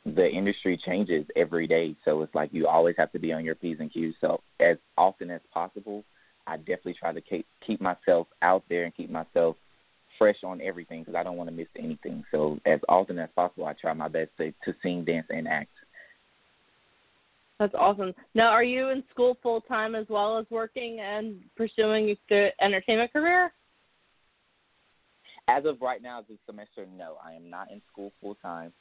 the 0.06 0.28
industry 0.30 0.80
changes 0.86 1.26
every 1.36 1.68
day. 1.68 1.96
So 2.06 2.22
it's 2.22 2.36
like 2.36 2.50
you 2.54 2.68
always 2.68 2.96
have 2.98 3.12
to 3.14 3.20
be 3.20 3.34
on 3.34 3.46
your 3.46 3.56
P's 3.56 3.78
and 3.80 3.92
Q's. 3.92 4.16
So 4.22 4.42
as 4.60 4.78
often 4.98 5.30
as 5.30 5.42
possible, 5.54 6.04
I 6.46 6.58
definitely 6.58 6.96
try 7.00 7.14
to 7.14 7.22
keep, 7.22 7.46
keep 7.66 7.82
myself 7.82 8.28
out 8.42 8.64
there 8.70 8.84
and 8.84 8.96
keep 8.96 9.10
myself 9.10 9.56
fresh 10.18 10.38
on 10.44 10.62
everything 10.62 11.02
because 11.02 11.16
I 11.16 11.24
don't 11.24 11.38
want 11.38 11.50
to 11.50 11.56
miss 11.56 11.68
anything. 11.78 12.24
So 12.32 12.60
as 12.66 12.80
often 12.90 13.20
as 13.20 13.30
possible, 13.36 13.66
I 13.66 13.74
try 13.74 13.94
my 13.94 14.08
best 14.08 14.32
to, 14.38 14.52
to 14.66 14.74
sing, 14.82 15.04
dance, 15.06 15.28
and 15.30 15.48
act. 15.48 15.70
That's 17.60 17.74
awesome. 17.74 18.14
Now, 18.36 18.50
are 18.50 18.64
you 18.64 18.90
in 18.90 19.04
school 19.10 19.38
full 19.42 19.62
time 19.62 19.96
as 19.96 20.06
well 20.10 20.38
as 20.38 20.46
working 20.50 21.00
and 21.00 21.40
pursuing 21.56 22.16
the 22.30 22.50
entertainment 22.62 23.12
career? 23.12 23.52
As 25.48 25.66
of 25.66 25.82
right 25.82 26.02
now, 26.02 26.24
this 26.28 26.38
semester, 26.46 26.86
no, 26.98 27.18
I 27.24 27.34
am 27.34 27.50
not 27.50 27.72
in 27.72 27.82
school 27.92 28.12
full 28.22 28.36
time. 28.36 28.74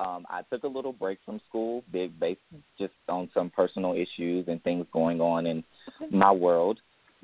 Um, 0.00 0.26
I 0.28 0.42
took 0.50 0.64
a 0.64 0.68
little 0.68 0.92
break 0.92 1.18
from 1.24 1.40
school, 1.48 1.84
big 1.92 2.18
based 2.18 2.40
just 2.76 2.94
on 3.08 3.30
some 3.32 3.50
personal 3.50 3.92
issues 3.92 4.48
and 4.48 4.60
things 4.64 4.86
going 4.92 5.20
on 5.20 5.46
in 5.46 5.62
my 6.10 6.32
world. 6.32 6.80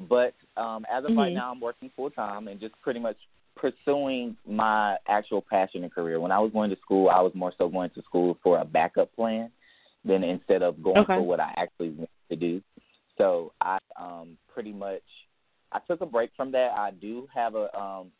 But 0.08 0.34
um, 0.56 0.86
as 0.90 1.04
of 1.04 1.10
mm-hmm. 1.10 1.18
right 1.18 1.32
now, 1.32 1.50
I'm 1.50 1.60
working 1.60 1.90
full 1.96 2.10
time 2.10 2.46
and 2.46 2.60
just 2.60 2.74
pretty 2.82 3.00
much 3.00 3.16
pursuing 3.56 4.36
my 4.46 4.96
actual 5.08 5.42
passion 5.42 5.82
and 5.82 5.92
career. 5.92 6.20
When 6.20 6.30
I 6.30 6.38
was 6.38 6.52
going 6.52 6.70
to 6.70 6.76
school, 6.76 7.08
I 7.08 7.20
was 7.20 7.32
more 7.34 7.52
so 7.58 7.68
going 7.68 7.90
to 7.90 8.02
school 8.02 8.38
for 8.42 8.58
a 8.58 8.64
backup 8.64 9.14
plan 9.16 9.50
than 10.04 10.24
instead 10.24 10.62
of 10.62 10.82
going 10.82 10.98
okay. 10.98 11.14
for 11.14 11.22
what 11.22 11.40
I 11.40 11.52
actually 11.56 11.90
want 11.90 12.10
to 12.30 12.36
do. 12.36 12.62
So 13.18 13.52
I 13.60 13.78
um 14.00 14.36
pretty 14.52 14.72
much 14.72 15.02
I 15.72 15.78
took 15.80 16.00
a 16.00 16.06
break 16.06 16.30
from 16.36 16.52
that. 16.52 16.72
I 16.76 16.90
do 16.90 17.28
have 17.34 17.54
a 17.54 17.76
um 17.78 18.10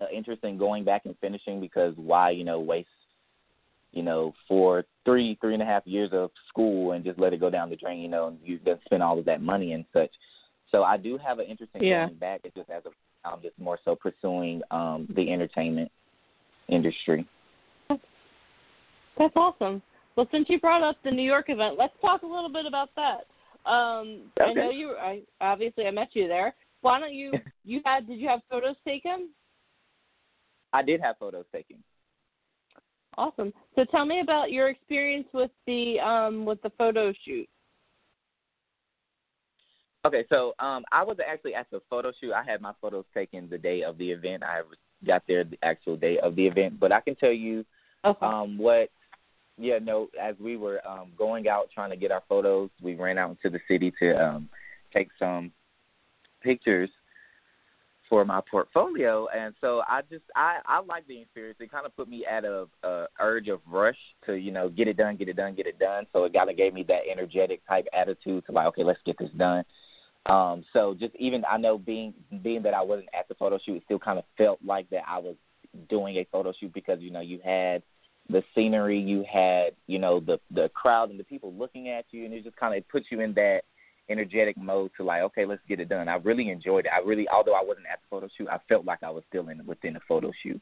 an 0.00 0.08
interest 0.14 0.44
in 0.44 0.58
going 0.58 0.84
back 0.84 1.06
and 1.06 1.16
finishing 1.20 1.60
because 1.60 1.94
why, 1.96 2.30
you 2.30 2.44
know, 2.44 2.60
waste 2.60 2.88
you 3.92 4.02
know, 4.02 4.34
for 4.46 4.84
three, 5.06 5.38
three 5.40 5.54
and 5.54 5.62
a 5.62 5.66
half 5.66 5.86
years 5.86 6.10
of 6.12 6.30
school 6.48 6.92
and 6.92 7.02
just 7.02 7.18
let 7.18 7.32
it 7.32 7.40
go 7.40 7.48
down 7.48 7.70
the 7.70 7.76
drain, 7.76 8.00
you 8.00 8.08
know, 8.08 8.28
and 8.28 8.38
you 8.44 8.60
then 8.62 8.78
spend 8.84 9.02
all 9.02 9.18
of 9.18 9.24
that 9.24 9.40
money 9.40 9.72
and 9.72 9.86
such. 9.90 10.10
So 10.70 10.82
I 10.82 10.98
do 10.98 11.16
have 11.16 11.38
an 11.38 11.46
interest 11.46 11.72
in 11.74 11.82
yeah. 11.82 12.06
going 12.06 12.18
back. 12.18 12.42
It's 12.44 12.54
just 12.54 12.68
as 12.68 12.82
a 12.84 12.90
I'm 13.26 13.40
just 13.40 13.58
more 13.58 13.78
so 13.84 13.96
pursuing 13.96 14.60
um 14.70 15.08
the 15.16 15.32
entertainment 15.32 15.90
industry. 16.68 17.26
That's 17.88 19.32
awesome. 19.34 19.80
Well, 20.16 20.26
since 20.32 20.46
you 20.48 20.58
brought 20.58 20.82
up 20.82 20.96
the 21.04 21.10
New 21.10 21.22
York 21.22 21.46
event, 21.48 21.76
let's 21.78 21.92
talk 22.00 22.22
a 22.22 22.26
little 22.26 22.48
bit 22.48 22.64
about 22.66 22.88
that. 22.96 23.26
Um, 23.70 24.22
okay. 24.40 24.50
I 24.50 24.52
know 24.54 24.70
you. 24.70 24.92
I 24.92 25.20
obviously 25.40 25.86
I 25.86 25.90
met 25.90 26.08
you 26.12 26.26
there. 26.26 26.54
Why 26.80 26.98
don't 26.98 27.14
you? 27.14 27.32
You 27.68 27.80
had? 27.84 28.06
Did 28.06 28.20
you 28.20 28.28
have 28.28 28.42
photos 28.48 28.76
taken? 28.86 29.30
I 30.72 30.82
did 30.82 31.00
have 31.00 31.16
photos 31.18 31.46
taken. 31.52 31.82
Awesome. 33.18 33.52
So 33.74 33.84
tell 33.84 34.04
me 34.04 34.20
about 34.20 34.52
your 34.52 34.68
experience 34.68 35.26
with 35.34 35.50
the 35.66 35.98
um, 35.98 36.44
with 36.44 36.62
the 36.62 36.70
photo 36.78 37.12
shoot. 37.24 37.48
Okay, 40.06 40.24
so 40.28 40.54
um, 40.60 40.84
I 40.92 41.02
was 41.02 41.16
actually 41.26 41.56
at 41.56 41.66
the 41.72 41.80
photo 41.90 42.12
shoot. 42.20 42.32
I 42.32 42.44
had 42.44 42.60
my 42.60 42.70
photos 42.80 43.04
taken 43.12 43.48
the 43.50 43.58
day 43.58 43.82
of 43.82 43.98
the 43.98 44.12
event. 44.12 44.44
I 44.44 44.60
got 45.04 45.24
there 45.26 45.42
the 45.42 45.58
actual 45.64 45.96
day 45.96 46.20
of 46.20 46.36
the 46.36 46.46
event, 46.46 46.78
but 46.78 46.92
I 46.92 47.00
can 47.00 47.16
tell 47.16 47.32
you 47.32 47.64
okay. 48.04 48.24
um, 48.24 48.58
what 48.58 48.90
yeah, 49.58 49.78
no, 49.82 50.08
as 50.20 50.34
we 50.38 50.56
were 50.56 50.86
um, 50.86 51.08
going 51.16 51.48
out 51.48 51.70
trying 51.74 51.90
to 51.90 51.96
get 51.96 52.10
our 52.10 52.22
photos, 52.28 52.70
we 52.82 52.94
ran 52.94 53.18
out 53.18 53.30
into 53.30 53.50
the 53.50 53.60
city 53.68 53.92
to 54.00 54.12
um, 54.12 54.48
take 54.92 55.08
some 55.18 55.50
pictures 56.42 56.90
for 58.08 58.24
my 58.24 58.40
portfolio, 58.48 59.26
and 59.36 59.54
so 59.60 59.82
I 59.88 60.02
just 60.10 60.22
I 60.36 60.58
I 60.66 60.80
like 60.80 61.06
the 61.08 61.20
experience. 61.20 61.58
It 61.60 61.72
kind 61.72 61.86
of 61.86 61.96
put 61.96 62.08
me 62.08 62.24
at 62.24 62.44
a, 62.44 62.66
a 62.84 63.06
urge 63.18 63.48
of 63.48 63.60
rush 63.66 63.98
to 64.26 64.34
you 64.34 64.52
know 64.52 64.68
get 64.68 64.88
it 64.88 64.96
done, 64.96 65.16
get 65.16 65.28
it 65.28 65.36
done, 65.36 65.54
get 65.54 65.66
it 65.66 65.78
done. 65.78 66.06
So 66.12 66.24
it 66.24 66.32
kind 66.32 66.48
of 66.48 66.56
gave 66.56 66.72
me 66.72 66.84
that 66.84 67.02
energetic 67.10 67.66
type 67.66 67.86
attitude 67.92 68.44
to 68.46 68.52
like 68.52 68.66
okay, 68.68 68.84
let's 68.84 69.00
get 69.04 69.18
this 69.18 69.30
done. 69.36 69.64
Um, 70.26 70.64
so 70.72 70.94
just 70.98 71.16
even 71.16 71.44
I 71.50 71.56
know 71.56 71.78
being 71.78 72.14
being 72.42 72.62
that 72.62 72.74
I 72.74 72.82
wasn't 72.82 73.08
at 73.18 73.28
the 73.28 73.34
photo 73.34 73.58
shoot, 73.64 73.76
it 73.76 73.82
still 73.86 73.98
kind 73.98 74.18
of 74.18 74.24
felt 74.36 74.60
like 74.64 74.88
that 74.90 75.02
I 75.08 75.18
was 75.18 75.36
doing 75.88 76.16
a 76.16 76.26
photo 76.30 76.52
shoot 76.58 76.72
because 76.72 77.00
you 77.00 77.10
know 77.10 77.20
you 77.20 77.40
had 77.44 77.82
the 78.30 78.42
scenery 78.54 78.98
you 78.98 79.24
had, 79.30 79.70
you 79.86 79.98
know, 79.98 80.20
the 80.20 80.38
the 80.50 80.68
crowd 80.70 81.10
and 81.10 81.18
the 81.18 81.24
people 81.24 81.52
looking 81.54 81.88
at 81.88 82.04
you, 82.10 82.24
and 82.24 82.34
it 82.34 82.44
just 82.44 82.56
kind 82.56 82.76
of 82.76 82.88
puts 82.88 83.06
you 83.10 83.20
in 83.20 83.32
that 83.34 83.62
energetic 84.08 84.56
mode 84.56 84.90
to 84.96 85.04
like, 85.04 85.22
okay, 85.22 85.44
let's 85.44 85.62
get 85.68 85.80
it 85.80 85.88
done. 85.88 86.08
I 86.08 86.16
really 86.16 86.50
enjoyed 86.50 86.86
it. 86.86 86.92
I 86.94 87.04
really, 87.06 87.28
although 87.28 87.54
I 87.54 87.62
wasn't 87.64 87.86
at 87.90 88.00
the 88.00 88.06
photo 88.10 88.28
shoot, 88.36 88.48
I 88.48 88.58
felt 88.68 88.84
like 88.84 89.02
I 89.02 89.10
was 89.10 89.24
still 89.28 89.48
in 89.48 89.64
within 89.66 89.94
the 89.94 90.00
photo 90.06 90.30
shoot. 90.42 90.60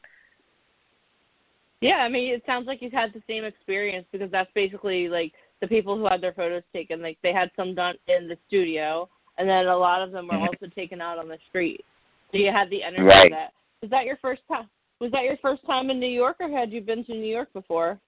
Yeah, 1.81 1.97
I 1.97 2.09
mean, 2.09 2.33
it 2.33 2.43
sounds 2.45 2.67
like 2.67 2.81
you've 2.81 2.93
had 2.93 3.13
the 3.13 3.21
same 3.27 3.43
experience 3.43 4.07
because 4.11 4.31
that's 4.31 4.49
basically 4.55 5.07
like 5.07 5.33
the 5.61 5.67
people 5.67 5.97
who 5.97 6.07
had 6.07 6.21
their 6.21 6.33
photos 6.33 6.63
taken. 6.73 7.01
Like 7.01 7.17
they 7.21 7.33
had 7.33 7.51
some 7.55 7.75
done 7.75 7.95
in 8.07 8.27
the 8.27 8.37
studio, 8.47 9.09
and 9.37 9.47
then 9.47 9.67
a 9.67 9.77
lot 9.77 10.01
of 10.01 10.11
them 10.11 10.27
were 10.27 10.33
mm-hmm. 10.33 10.43
also 10.43 10.73
taken 10.73 11.01
out 11.01 11.19
on 11.19 11.27
the 11.27 11.37
street. 11.49 11.85
So 12.31 12.37
you 12.37 12.51
had 12.51 12.69
the 12.69 12.83
energy 12.83 13.03
right. 13.03 13.25
of 13.25 13.31
that. 13.31 13.53
Was 13.81 13.91
that 13.91 14.05
your 14.05 14.17
first 14.17 14.41
time? 14.47 14.69
Was 14.99 15.11
that 15.11 15.23
your 15.23 15.37
first 15.41 15.65
time 15.65 15.89
in 15.89 15.99
New 15.99 16.07
York, 16.07 16.37
or 16.39 16.49
had 16.49 16.71
you 16.71 16.81
been 16.81 17.03
to 17.05 17.13
New 17.13 17.25
York 17.25 17.51
before? 17.53 17.99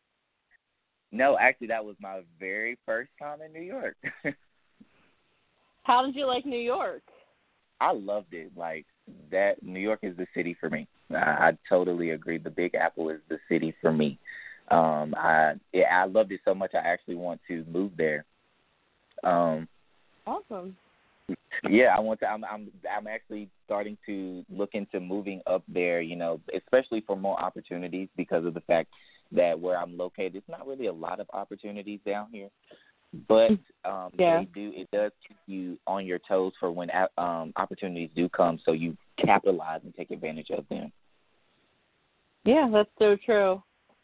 No, 1.12 1.38
actually, 1.38 1.68
that 1.68 1.84
was 1.84 1.96
my 2.02 2.22
very 2.40 2.78
first 2.86 3.12
time 3.22 3.40
in 3.42 3.52
New 3.54 3.62
York. 3.62 3.96
How 5.84 6.06
did 6.06 6.16
you 6.16 6.26
like 6.26 6.46
New 6.46 6.60
York? 6.60 7.02
I 7.80 7.94
loved 7.94 8.34
it. 8.34 8.52
Like 8.56 8.86
that, 9.32 9.62
New 9.62 9.80
York 9.80 10.00
is 10.04 10.18
the 10.18 10.28
city 10.34 10.56
for 10.60 10.70
me. 10.70 10.88
I, 11.12 11.16
I 11.16 11.58
totally 11.70 12.12
agree. 12.12 12.38
The 12.38 12.50
Big 12.50 12.76
Apple 12.76 13.10
is 13.10 13.20
the 13.30 13.40
city 13.50 13.74
for 13.82 13.92
me. 13.92 14.20
Um, 14.70 15.14
I 15.16 15.54
yeah, 15.74 16.02
I 16.02 16.06
loved 16.06 16.32
it 16.32 16.42
so 16.44 16.54
much. 16.54 16.72
I 16.74 16.80
actually 16.80 17.16
want 17.16 17.40
to 17.48 17.64
move 17.70 17.92
there. 17.96 18.26
Um, 19.24 19.68
awesome 20.26 20.76
yeah, 21.70 21.96
I 21.96 22.00
want 22.00 22.20
to. 22.22 22.28
I'm 22.28 22.44
I'm 22.46 22.72
I'm 22.90 23.08
actually 23.08 23.50
starting 23.66 23.98
to 24.06 24.46
look 24.50 24.72
into 24.74 25.00
moving 25.00 25.42
up 25.48 25.64
there. 25.68 26.02
You 26.02 26.16
know, 26.16 26.40
especially 26.56 27.02
for 27.06 27.16
more 27.16 27.40
opportunities 27.40 28.10
because 28.16 28.46
of 28.46 28.54
the 28.54 28.62
fact 28.62 28.90
that 29.32 29.60
where 29.60 29.78
I'm 29.78 29.98
located, 29.98 30.36
it's 30.36 30.50
not 30.50 30.68
really 30.68 30.88
a 30.88 30.94
lot 30.94 31.20
of 31.20 31.28
opportunities 31.34 32.00
down 32.06 32.28
here. 32.32 32.50
But 33.28 33.52
um, 33.86 34.12
yeah. 34.18 34.40
they 34.40 34.50
do. 34.54 34.72
It 34.76 34.90
does 34.92 35.12
keep 35.28 35.38
you 35.48 35.78
on 35.88 36.06
your 36.06 36.20
toes 36.28 36.54
for 36.60 36.72
when 36.72 36.90
um, 37.18 37.54
opportunities 37.56 38.10
do 38.16 38.30
come, 38.30 38.60
so 38.66 38.74
you 38.74 38.98
capitalize 39.24 39.82
and 39.84 39.96
take 39.96 40.12
advantage 40.12 40.52
of 40.52 40.66
them. 40.70 40.92
Yeah, 42.46 42.70
that's 42.72 42.90
so 43.00 43.18
true. 43.26 43.62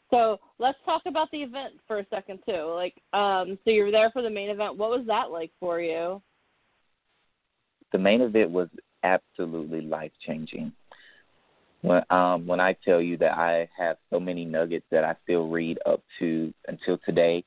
So 0.09 0.39
let's 0.59 0.77
talk 0.85 1.03
about 1.05 1.29
the 1.31 1.41
event 1.41 1.73
for 1.87 1.99
a 1.99 2.05
second 2.09 2.39
too. 2.47 2.73
Like, 2.75 2.95
um, 3.13 3.57
so 3.63 3.71
you 3.71 3.83
were 3.83 3.91
there 3.91 4.11
for 4.11 4.21
the 4.21 4.29
main 4.29 4.49
event. 4.49 4.77
What 4.77 4.89
was 4.89 5.05
that 5.07 5.31
like 5.31 5.51
for 5.59 5.81
you? 5.81 6.21
The 7.93 7.99
main 7.99 8.21
event 8.21 8.51
was 8.51 8.67
absolutely 9.03 9.81
life 9.81 10.11
changing. 10.25 10.73
When 11.81 12.01
um 12.09 12.45
when 12.45 12.59
I 12.59 12.75
tell 12.83 13.01
you 13.01 13.17
that 13.17 13.37
I 13.37 13.69
have 13.77 13.97
so 14.09 14.19
many 14.19 14.43
nuggets 14.43 14.85
that 14.91 15.05
I 15.05 15.15
still 15.23 15.47
read 15.47 15.79
up 15.85 16.01
to 16.19 16.53
until 16.67 16.97
today, 17.05 17.45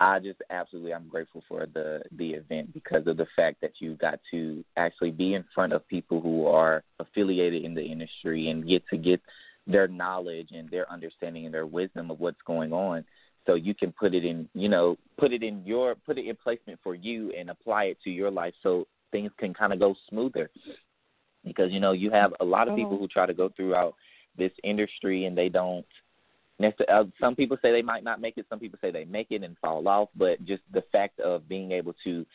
I 0.00 0.18
just 0.18 0.40
absolutely 0.50 0.94
I'm 0.94 1.08
grateful 1.08 1.44
for 1.48 1.66
the 1.66 2.02
the 2.16 2.30
event 2.30 2.72
because 2.72 3.06
of 3.06 3.16
the 3.16 3.26
fact 3.36 3.60
that 3.60 3.72
you 3.78 3.94
got 3.94 4.18
to 4.30 4.64
actually 4.76 5.10
be 5.10 5.34
in 5.34 5.44
front 5.54 5.72
of 5.72 5.86
people 5.86 6.20
who 6.20 6.46
are 6.46 6.82
affiliated 6.98 7.64
in 7.64 7.74
the 7.74 7.84
industry 7.84 8.48
and 8.48 8.66
get 8.66 8.82
to 8.88 8.96
get 8.96 9.20
their 9.66 9.86
knowledge 9.86 10.48
and 10.52 10.68
their 10.70 10.90
understanding 10.90 11.44
and 11.44 11.54
their 11.54 11.66
wisdom 11.66 12.10
of 12.10 12.18
what's 12.18 12.42
going 12.44 12.72
on 12.72 13.04
so 13.46 13.54
you 13.54 13.74
can 13.74 13.92
put 13.92 14.12
it 14.12 14.24
in 14.24 14.48
you 14.54 14.68
know 14.68 14.96
put 15.18 15.32
it 15.32 15.44
in 15.44 15.64
your 15.64 15.94
put 15.94 16.18
it 16.18 16.26
in 16.26 16.34
placement 16.34 16.80
for 16.82 16.96
you 16.96 17.32
and 17.38 17.48
apply 17.48 17.84
it 17.84 17.98
to 18.02 18.10
your 18.10 18.30
life 18.30 18.54
so 18.60 18.86
things 19.12 19.30
can 19.38 19.54
kind 19.54 19.72
of 19.72 19.78
go 19.78 19.94
smoother 20.08 20.50
because 21.44 21.70
you 21.70 21.80
know 21.80 21.92
you 21.92 22.10
have 22.10 22.32
a 22.40 22.44
lot 22.44 22.68
of 22.68 22.76
people 22.76 22.92
mm-hmm. 22.92 23.02
who 23.02 23.08
try 23.08 23.26
to 23.26 23.34
go 23.34 23.48
throughout 23.56 23.94
this 24.36 24.52
industry 24.64 25.26
and 25.26 25.36
they 25.36 25.48
don't 25.48 25.86
necessarily. 26.58 27.08
Uh, 27.08 27.10
some 27.20 27.36
people 27.36 27.56
say 27.62 27.72
they 27.72 27.82
might 27.82 28.04
not 28.04 28.20
make 28.20 28.38
it. 28.38 28.46
Some 28.48 28.58
people 28.58 28.78
say 28.80 28.90
they 28.90 29.04
make 29.04 29.28
it 29.30 29.42
and 29.42 29.56
fall 29.58 29.86
off. 29.86 30.08
But 30.16 30.44
just 30.44 30.62
the 30.72 30.82
fact 30.92 31.20
of 31.20 31.48
being 31.48 31.72
able 31.72 31.94
to 32.04 32.26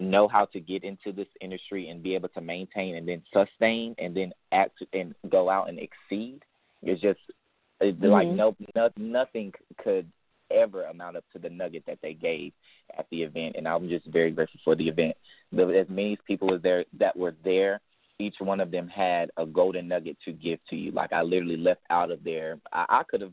know 0.00 0.28
how 0.28 0.44
to 0.46 0.60
get 0.60 0.84
into 0.84 1.12
this 1.12 1.26
industry 1.40 1.88
and 1.88 2.02
be 2.02 2.14
able 2.14 2.28
to 2.30 2.40
maintain 2.40 2.96
and 2.96 3.08
then 3.08 3.22
sustain 3.32 3.94
and 3.98 4.16
then 4.16 4.32
act 4.52 4.82
and 4.92 5.14
go 5.28 5.50
out 5.50 5.68
and 5.68 5.78
exceed 5.78 6.40
is 6.84 7.00
just 7.00 7.18
mm-hmm. 7.82 8.06
like 8.06 8.28
no, 8.28 8.54
no 8.76 8.88
nothing 8.96 9.52
could 9.82 10.06
ever 10.50 10.84
amount 10.84 11.16
up 11.16 11.24
to 11.32 11.38
the 11.38 11.50
nugget 11.50 11.84
that 11.86 11.98
they 12.02 12.14
gave 12.14 12.52
at 12.98 13.06
the 13.10 13.22
event, 13.22 13.56
and 13.56 13.66
I'm 13.66 13.88
just 13.88 14.06
very 14.06 14.30
grateful 14.30 14.60
for 14.64 14.74
the 14.74 14.88
event. 14.88 15.16
As 15.52 15.88
many 15.88 16.18
people 16.26 16.54
as 16.54 16.62
there 16.62 16.84
that 16.98 17.16
were 17.16 17.34
there, 17.44 17.80
each 18.18 18.36
one 18.40 18.60
of 18.60 18.70
them 18.70 18.88
had 18.88 19.30
a 19.36 19.46
golden 19.46 19.88
nugget 19.88 20.16
to 20.24 20.32
give 20.32 20.58
to 20.70 20.76
you. 20.76 20.90
Like 20.90 21.12
I 21.12 21.22
literally 21.22 21.56
left 21.56 21.82
out 21.90 22.10
of 22.10 22.24
there. 22.24 22.58
I, 22.72 22.84
I 22.88 23.02
could 23.04 23.20
have 23.20 23.32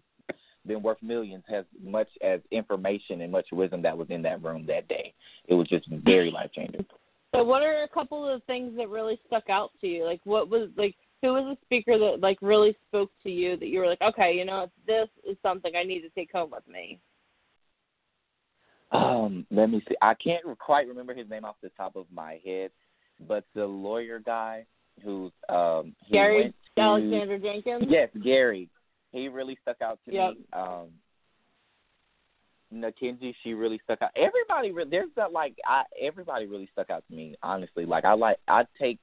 been 0.66 0.82
worth 0.82 1.02
millions 1.02 1.44
as 1.54 1.66
much 1.84 2.08
as 2.24 2.40
information 2.52 3.22
and 3.22 3.32
much 3.32 3.48
wisdom 3.52 3.82
that 3.84 3.98
was 3.98 4.08
in 4.10 4.22
that 4.24 4.44
room 4.44 4.66
that 4.68 4.88
day. 4.88 5.14
It 5.48 5.54
was 5.54 5.68
just 5.68 5.88
very 5.90 6.32
life 6.32 6.52
changing. 6.54 6.86
So, 7.36 7.44
what 7.44 7.64
are 7.64 7.84
a 7.84 7.88
couple 7.88 8.28
of 8.28 8.44
things 8.44 8.78
that 8.78 8.90
really 8.90 9.20
stuck 9.28 9.50
out 9.50 9.72
to 9.82 9.88
you? 9.88 10.06
Like, 10.06 10.22
what 10.24 10.50
was 10.50 10.70
like 10.78 10.96
who 11.22 11.34
was 11.34 11.58
a 11.58 11.66
speaker 11.66 11.98
that 11.98 12.20
like 12.22 12.38
really 12.42 12.76
spoke 12.88 13.12
to 13.24 13.30
you 13.30 13.58
that 13.58 13.68
you 13.68 13.80
were 13.80 13.88
like, 13.88 14.02
okay, 14.02 14.34
you 14.34 14.46
know, 14.46 14.70
this 14.86 15.08
is 15.28 15.38
something 15.42 15.74
I 15.76 15.84
need 15.84 16.02
to 16.02 16.10
take 16.10 16.32
home 16.32 16.52
with 16.52 16.68
me? 16.68 17.00
Um, 18.92 19.46
let 19.52 19.70
me 19.70 19.82
see. 19.88 19.96
I 20.02 20.14
can't 20.14 20.44
quite 20.60 20.88
remember 20.88 21.14
his 21.14 21.30
name 21.30 21.46
off 21.46 21.56
the 21.62 21.70
top 21.70 21.96
of 21.96 22.06
my 22.14 22.40
head, 22.46 22.72
but 23.28 23.44
the 23.56 23.66
lawyer 23.66 24.20
guy 24.20 24.66
who's 25.04 25.32
um 25.50 25.94
he 26.06 26.14
Gary 26.14 26.54
to, 26.78 26.82
Alexander 26.82 27.38
Jenkins. 27.38 27.86
Yes, 27.90 28.10
Gary. 28.24 28.70
He 29.12 29.28
really 29.28 29.58
stuck 29.62 29.82
out 29.82 30.00
to 30.06 30.14
Yep. 30.14 30.34
me. 30.34 30.40
Um 30.54 30.88
Nakenji, 32.74 33.34
she 33.44 33.54
really 33.54 33.80
stuck 33.84 34.02
out. 34.02 34.10
Everybody, 34.16 34.74
there's 34.90 35.10
that 35.16 35.32
like, 35.32 35.56
I 35.66 35.84
everybody 36.02 36.46
really 36.46 36.68
stuck 36.74 36.90
out 36.90 37.04
to 37.10 37.16
me. 37.16 37.36
Honestly, 37.42 37.86
like 37.86 38.06
I 38.06 38.14
like 38.14 38.38
I 38.48 38.66
take 38.80 39.00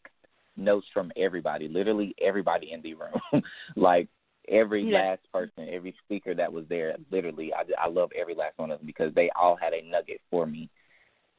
notes 0.57 0.87
from 0.93 1.13
everybody, 1.17 1.69
literally 1.69 2.15
everybody 2.21 2.73
in 2.73 2.83
the 2.83 2.95
room, 2.95 3.43
like 3.77 4.09
every 4.49 4.85
Yeah. 4.85 4.99
last 4.99 5.23
person, 5.33 5.69
every 5.71 5.95
speaker 6.05 6.35
that 6.35 6.53
was 6.53 6.65
there. 6.69 6.97
Literally, 7.11 7.53
I 7.53 7.65
I 7.81 7.89
love 7.89 8.11
every 8.19 8.35
last 8.35 8.59
one 8.59 8.71
of 8.71 8.79
them 8.79 8.87
because 8.87 9.15
they 9.15 9.31
all 9.31 9.57
had 9.57 9.73
a 9.73 9.83
nugget 9.83 10.21
for 10.31 10.47
me. 10.47 10.69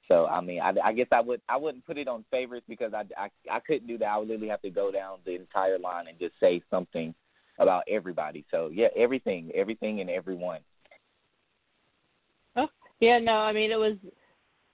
So 0.08 0.26
I 0.26 0.42
mean, 0.42 0.62
I, 0.62 0.74
I 0.84 0.94
guess 0.94 1.08
I 1.12 1.22
would 1.22 1.42
I 1.48 1.58
wouldn't 1.58 1.86
put 1.86 1.98
it 1.98 2.08
on 2.08 2.26
favorites 2.32 2.66
because 2.68 2.94
I, 2.94 3.04
I 3.18 3.30
I 3.52 3.60
couldn't 3.60 3.88
do 3.88 3.98
that. 4.00 4.08
I 4.08 4.18
would 4.18 4.28
literally 4.28 4.50
have 4.50 4.62
to 4.64 4.70
go 4.70 4.92
down 4.92 5.20
the 5.26 5.36
entire 5.36 5.80
line 5.80 6.08
and 6.08 6.20
just 6.20 6.34
say 6.40 6.62
something 6.70 7.14
about 7.60 7.84
everybody. 7.88 8.46
So 8.52 8.70
yeah, 8.74 8.88
everything, 8.96 9.52
everything, 9.56 10.02
and 10.02 10.10
everyone. 10.10 10.62
Oh 12.56 12.68
yeah, 13.00 13.20
no, 13.20 13.34
I 13.34 13.54
mean 13.54 13.72
it 13.72 13.80
was. 13.80 13.96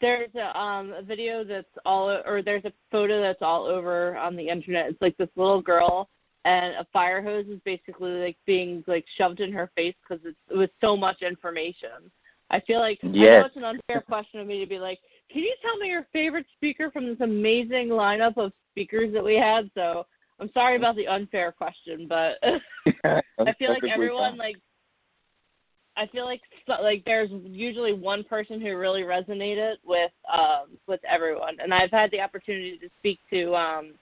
There's 0.01 0.33
a 0.35 0.57
um 0.57 0.93
a 0.93 1.01
video 1.01 1.43
that's 1.43 1.67
all 1.85 2.09
or 2.09 2.41
there's 2.41 2.65
a 2.65 2.73
photo 2.91 3.21
that's 3.21 3.41
all 3.41 3.65
over 3.65 4.17
on 4.17 4.35
the 4.35 4.47
internet. 4.47 4.89
It's 4.89 5.01
like 5.01 5.17
this 5.17 5.29
little 5.35 5.61
girl 5.61 6.09
and 6.45 6.75
a 6.75 6.87
fire 6.93 7.21
hose 7.21 7.47
is 7.47 7.59
basically 7.65 8.11
like 8.11 8.37
being 8.45 8.83
like 8.87 9.05
shoved 9.17 9.39
in 9.39 9.51
her 9.51 9.69
face 9.75 9.95
because 10.07 10.23
it 10.25 10.55
was 10.55 10.69
so 10.81 10.95
much 10.95 11.21
information. 11.21 12.11
I 12.49 12.59
feel 12.61 12.79
like 12.79 12.99
I 13.03 13.07
know 13.07 13.21
Yes. 13.21 13.45
it's 13.45 13.57
an 13.57 13.63
unfair 13.63 14.01
question 14.01 14.39
of 14.39 14.47
me 14.47 14.59
to 14.59 14.65
be 14.65 14.79
like, 14.79 14.99
can 15.31 15.43
you 15.43 15.53
tell 15.61 15.77
me 15.77 15.89
your 15.89 16.07
favorite 16.11 16.47
speaker 16.55 16.89
from 16.91 17.05
this 17.07 17.19
amazing 17.21 17.89
lineup 17.89 18.37
of 18.37 18.51
speakers 18.71 19.13
that 19.13 19.23
we 19.23 19.35
had? 19.35 19.69
So 19.75 20.05
I'm 20.39 20.49
sorry 20.53 20.77
about 20.77 20.95
the 20.95 21.07
unfair 21.07 21.51
question, 21.51 22.07
but 22.07 22.37
I 23.05 23.53
feel 23.59 23.71
like 23.71 23.83
everyone 23.91 24.37
like 24.37 24.55
I 25.99 26.07
feel 26.07 26.23
like 26.23 26.41
so, 26.65 26.81
like 26.81 27.03
there's 27.03 27.29
usually 27.43 27.91
one 27.91 28.23
person 28.23 28.61
who 28.61 28.77
really 28.77 29.01
resonated 29.01 29.75
with 29.85 30.11
um 30.33 30.77
with 30.87 31.01
everyone. 31.07 31.57
And 31.61 31.73
I've 31.73 31.91
had 31.91 32.09
the 32.11 32.21
opportunity 32.21 32.77
to 32.77 32.89
speak 32.99 33.19
to 33.31 33.53
um 33.53 33.93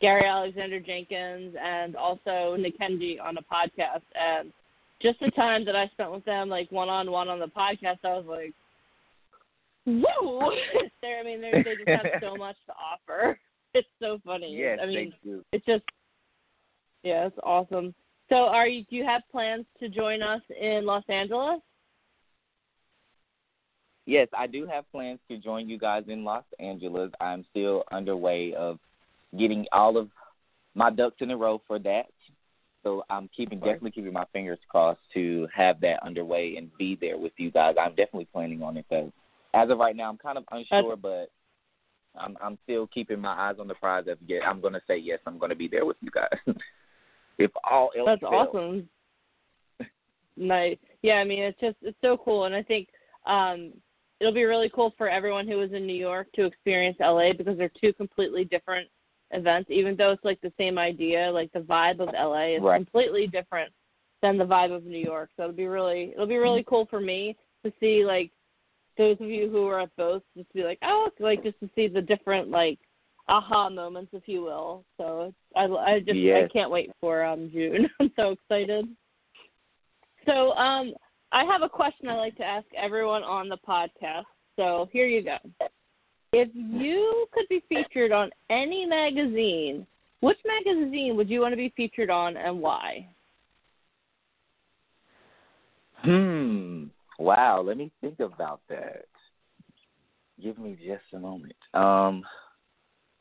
Gary 0.00 0.26
Alexander 0.26 0.80
Jenkins 0.80 1.54
and 1.62 1.96
also 1.96 2.56
Nikenji 2.58 3.20
on 3.22 3.36
a 3.36 3.42
podcast. 3.42 4.02
And 4.18 4.52
just 5.02 5.20
the 5.20 5.30
time 5.32 5.66
that 5.66 5.76
I 5.76 5.88
spent 5.88 6.12
with 6.12 6.24
them 6.24 6.48
like 6.48 6.72
one 6.72 6.88
on 6.88 7.10
one 7.10 7.28
on 7.28 7.38
the 7.38 7.46
podcast 7.46 7.98
I 8.04 8.14
was 8.14 8.24
like 8.26 8.54
whoa 9.84 10.50
I 11.04 11.22
mean 11.22 11.42
they 11.42 11.50
they 11.62 11.76
just 11.76 11.88
have 11.88 12.22
so 12.22 12.36
much 12.36 12.56
to 12.66 12.72
offer. 12.72 13.38
It's 13.76 13.88
so 14.00 14.20
funny. 14.24 14.56
Yes, 14.56 14.78
I 14.80 14.86
mean 14.86 15.10
thank 15.10 15.14
you. 15.24 15.44
it's 15.50 15.66
just 15.66 15.82
yeah, 17.02 17.26
it's 17.26 17.36
awesome. 17.42 17.92
So, 18.28 18.36
are 18.36 18.66
you? 18.66 18.84
Do 18.84 18.96
you 18.96 19.04
have 19.04 19.22
plans 19.30 19.66
to 19.80 19.88
join 19.88 20.22
us 20.22 20.40
in 20.60 20.86
Los 20.86 21.04
Angeles? 21.08 21.60
Yes, 24.06 24.28
I 24.36 24.46
do 24.46 24.66
have 24.66 24.90
plans 24.90 25.18
to 25.30 25.38
join 25.38 25.68
you 25.68 25.78
guys 25.78 26.04
in 26.08 26.24
Los 26.24 26.44
Angeles. 26.58 27.10
I'm 27.20 27.44
still 27.50 27.84
underway 27.90 28.54
of 28.54 28.78
getting 29.38 29.66
all 29.72 29.96
of 29.96 30.08
my 30.74 30.90
ducks 30.90 31.16
in 31.20 31.30
a 31.30 31.36
row 31.36 31.62
for 31.66 31.78
that. 31.78 32.06
So 32.82 33.02
I'm 33.08 33.30
keeping 33.34 33.60
definitely 33.60 33.92
keeping 33.92 34.12
my 34.12 34.26
fingers 34.32 34.58
crossed 34.68 35.00
to 35.14 35.48
have 35.54 35.80
that 35.80 36.02
underway 36.02 36.56
and 36.56 36.70
be 36.78 36.98
there 37.00 37.16
with 37.16 37.32
you 37.38 37.50
guys. 37.50 37.76
I'm 37.80 37.94
definitely 37.94 38.28
planning 38.30 38.62
on 38.62 38.76
it 38.76 38.84
though. 38.90 39.10
As 39.54 39.70
of 39.70 39.78
right 39.78 39.96
now, 39.96 40.10
I'm 40.10 40.18
kind 40.18 40.36
of 40.36 40.44
unsure, 40.50 40.96
but 40.96 41.30
I'm 42.14 42.36
I'm 42.42 42.58
still 42.64 42.86
keeping 42.86 43.20
my 43.20 43.32
eyes 43.32 43.56
on 43.58 43.68
the 43.68 43.74
prize. 43.74 44.04
Of 44.06 44.18
yeah, 44.26 44.40
I'm 44.46 44.60
gonna 44.60 44.82
say 44.86 44.98
yes. 44.98 45.20
I'm 45.26 45.38
gonna 45.38 45.54
be 45.54 45.68
there 45.68 45.86
with 45.86 45.96
you 46.02 46.10
guys. 46.10 46.38
if 47.38 47.50
all 47.70 47.90
else 47.98 48.06
That's 48.06 48.20
fails. 48.20 48.48
awesome. 48.52 48.88
Nice. 50.36 50.78
Yeah, 51.02 51.14
I 51.14 51.24
mean, 51.24 51.42
it's 51.42 51.60
just 51.60 51.76
it's 51.82 51.96
so 52.00 52.16
cool, 52.16 52.44
and 52.44 52.54
I 52.54 52.62
think 52.62 52.88
um, 53.26 53.72
it'll 54.20 54.34
be 54.34 54.44
really 54.44 54.70
cool 54.74 54.92
for 54.98 55.08
everyone 55.08 55.46
who 55.46 55.58
was 55.58 55.72
in 55.72 55.86
New 55.86 55.94
York 55.94 56.28
to 56.34 56.44
experience 56.44 56.96
LA 57.00 57.32
because 57.36 57.56
they're 57.56 57.70
two 57.80 57.92
completely 57.92 58.44
different 58.44 58.88
events. 59.30 59.70
Even 59.70 59.96
though 59.96 60.10
it's 60.10 60.24
like 60.24 60.40
the 60.40 60.52
same 60.58 60.78
idea, 60.78 61.30
like 61.30 61.52
the 61.52 61.60
vibe 61.60 62.00
of 62.00 62.08
LA 62.12 62.56
is 62.56 62.62
Right. 62.62 62.76
completely 62.78 63.26
different 63.26 63.72
than 64.22 64.38
the 64.38 64.44
vibe 64.44 64.74
of 64.74 64.84
New 64.84 64.98
York. 64.98 65.30
So 65.36 65.44
it'll 65.44 65.54
be 65.54 65.66
really 65.66 66.12
it'll 66.14 66.26
be 66.26 66.36
really 66.38 66.64
cool 66.64 66.86
for 66.86 67.00
me 67.00 67.36
to 67.64 67.72
see 67.78 68.04
like 68.04 68.30
those 68.96 69.16
of 69.20 69.28
you 69.28 69.50
who 69.50 69.66
are 69.66 69.80
at 69.80 69.96
both 69.96 70.22
just 70.36 70.48
to 70.50 70.54
be 70.54 70.64
like 70.64 70.78
oh 70.82 71.10
like 71.20 71.42
just 71.42 71.58
to 71.60 71.68
see 71.74 71.88
the 71.88 72.00
different 72.00 72.48
like 72.48 72.78
aha 73.28 73.68
moments 73.70 74.10
if 74.12 74.22
you 74.26 74.42
will. 74.42 74.84
So 74.96 75.32
I 75.56 75.64
I 75.64 76.00
just 76.00 76.18
I 76.18 76.48
can't 76.52 76.70
wait 76.70 76.90
for 77.00 77.24
um 77.24 77.50
June. 77.52 77.88
I'm 78.00 78.12
so 78.16 78.30
excited. 78.30 78.86
So 80.26 80.52
um 80.52 80.94
I 81.32 81.44
have 81.44 81.62
a 81.62 81.68
question 81.68 82.08
I 82.08 82.14
like 82.14 82.36
to 82.36 82.44
ask 82.44 82.66
everyone 82.76 83.22
on 83.22 83.48
the 83.48 83.58
podcast. 83.68 84.24
So 84.56 84.88
here 84.92 85.06
you 85.06 85.22
go. 85.22 85.36
If 86.32 86.48
you 86.54 87.26
could 87.32 87.46
be 87.48 87.62
featured 87.68 88.12
on 88.12 88.30
any 88.50 88.86
magazine, 88.86 89.86
which 90.20 90.38
magazine 90.44 91.16
would 91.16 91.30
you 91.30 91.40
want 91.40 91.52
to 91.52 91.56
be 91.56 91.72
featured 91.76 92.10
on 92.10 92.36
and 92.36 92.60
why? 92.60 93.08
Hmm. 96.02 96.84
Wow. 97.18 97.62
Let 97.62 97.76
me 97.76 97.90
think 98.00 98.20
about 98.20 98.60
that. 98.68 99.06
Give 100.42 100.58
me 100.58 100.76
just 100.84 101.04
a 101.14 101.18
moment. 101.18 101.54
Um. 101.72 102.24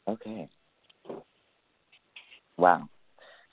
Okay. 0.07 0.49
Wow. 2.57 2.87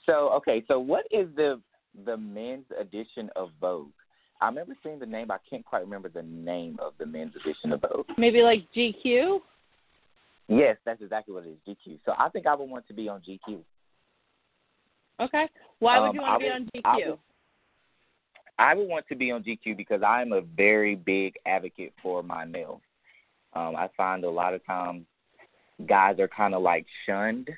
So 0.05 0.29
okay. 0.33 0.63
So 0.67 0.79
what 0.79 1.05
is 1.11 1.27
the 1.35 1.59
the 2.05 2.17
men's 2.17 2.65
edition 2.79 3.29
of 3.35 3.49
Vogue? 3.59 3.91
I 4.41 4.47
remember 4.47 4.75
seeing 4.83 4.99
the 4.99 5.05
name. 5.05 5.29
I 5.31 5.37
can't 5.49 5.65
quite 5.65 5.81
remember 5.81 6.09
the 6.09 6.23
name 6.23 6.77
of 6.81 6.93
the 6.97 7.05
men's 7.05 7.33
edition 7.35 7.71
of 7.73 7.81
Vogue. 7.81 8.07
Maybe 8.17 8.41
like 8.41 8.65
GQ? 8.75 9.39
Yes, 10.47 10.77
that's 10.83 11.01
exactly 11.01 11.33
what 11.33 11.45
it 11.45 11.49
is. 11.49 11.75
GQ. 11.87 11.99
So 12.05 12.13
I 12.17 12.27
think 12.29 12.47
I 12.47 12.55
would 12.55 12.69
want 12.69 12.87
to 12.87 12.93
be 12.93 13.07
on 13.07 13.21
GQ. 13.21 13.59
Okay. 15.19 15.47
Why 15.79 15.99
would 15.99 16.09
Um, 16.09 16.15
you 16.15 16.21
want 16.21 16.33
I 16.33 16.37
to 16.37 16.39
be 16.39 16.49
on 16.49 16.69
I 16.83 16.99
GQ? 16.99 17.09
would- 17.11 17.19
I 18.59 18.75
would 18.75 18.87
want 18.87 19.07
to 19.07 19.15
be 19.15 19.31
on 19.31 19.43
GQ 19.43 19.75
because 19.75 20.03
I'm 20.03 20.33
a 20.33 20.41
very 20.41 20.95
big 20.95 21.35
advocate 21.47 21.93
for 22.01 22.21
my 22.21 22.45
males. 22.45 22.81
Um, 23.53 23.75
I 23.75 23.87
find 23.97 24.23
a 24.23 24.29
lot 24.29 24.53
of 24.53 24.63
times 24.65 25.05
guys 25.87 26.19
are 26.19 26.27
kind 26.27 26.53
of 26.53 26.61
like 26.61 26.85
shunned 27.05 27.49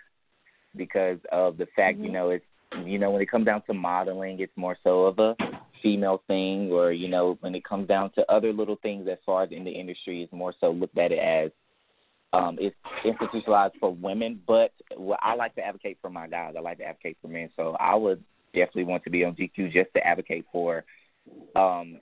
because 0.75 1.19
of 1.31 1.57
the 1.57 1.67
fact, 1.75 1.99
you 1.99 2.09
Mhm. 2.09 2.13
know, 2.13 2.29
it's 2.29 2.45
you 2.86 2.97
know 2.97 3.12
when 3.12 3.21
it 3.21 3.27
comes 3.27 3.45
down 3.45 3.62
to 3.63 3.73
modeling, 3.73 4.39
it's 4.39 4.55
more 4.57 4.75
so 4.83 5.03
of 5.03 5.19
a 5.19 5.36
female 5.81 6.23
thing, 6.27 6.71
or 6.71 6.91
you 6.91 7.07
know 7.07 7.38
when 7.41 7.53
it 7.53 7.63
comes 7.63 7.88
down 7.88 8.09
to 8.12 8.31
other 8.31 8.51
little 8.51 8.77
things 8.77 9.07
as 9.07 9.19
far 9.25 9.43
as 9.43 9.51
in 9.51 9.63
the 9.63 9.71
industry, 9.71 10.23
it's 10.23 10.33
more 10.33 10.53
so 10.59 10.71
looked 10.71 10.97
at 10.97 11.12
it 11.12 11.19
as 11.19 11.51
um, 12.33 12.57
it's 12.59 12.75
institutionalized 13.05 13.75
for 13.79 13.93
women. 13.93 14.41
But 14.47 14.71
well, 14.97 15.19
I 15.21 15.36
like 15.36 15.53
to 15.55 15.65
advocate 15.65 15.99
for 16.01 16.09
my 16.09 16.27
guys. 16.27 16.55
I 16.57 16.62
like 16.62 16.79
to 16.79 16.86
advocate 16.86 17.17
for 17.21 17.27
men. 17.27 17.49
So 17.55 17.75
I 17.79 17.95
would 17.95 18.23
definitely 18.53 18.86
want 18.86 19.03
to 19.03 19.09
be 19.09 19.23
on 19.23 19.36
GQ 19.36 19.71
just 19.71 19.93
to 19.93 20.05
advocate 20.05 20.45
for 20.51 20.83
um, 21.55 21.99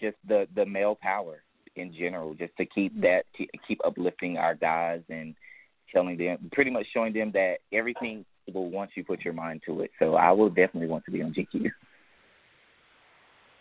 just 0.00 0.16
the 0.26 0.48
the 0.54 0.64
male 0.64 0.94
power 0.94 1.42
in 1.76 1.92
general, 1.92 2.34
just 2.34 2.56
to 2.56 2.66
keep 2.66 2.98
that 3.00 3.24
keep, 3.36 3.50
keep 3.66 3.80
uplifting 3.84 4.36
our 4.36 4.54
guys 4.54 5.02
and 5.08 5.34
telling 5.92 6.16
them, 6.16 6.50
pretty 6.52 6.70
much 6.70 6.86
showing 6.92 7.12
them 7.12 7.30
that 7.32 7.56
everything 7.72 8.24
will 8.52 8.70
once 8.70 8.92
you 8.94 9.04
put 9.04 9.24
your 9.24 9.34
mind 9.34 9.62
to 9.66 9.80
it. 9.80 9.90
So 9.98 10.14
I 10.14 10.30
will 10.30 10.48
definitely 10.48 10.86
want 10.86 11.04
to 11.04 11.10
be 11.10 11.22
on 11.22 11.32
GQ. 11.32 11.70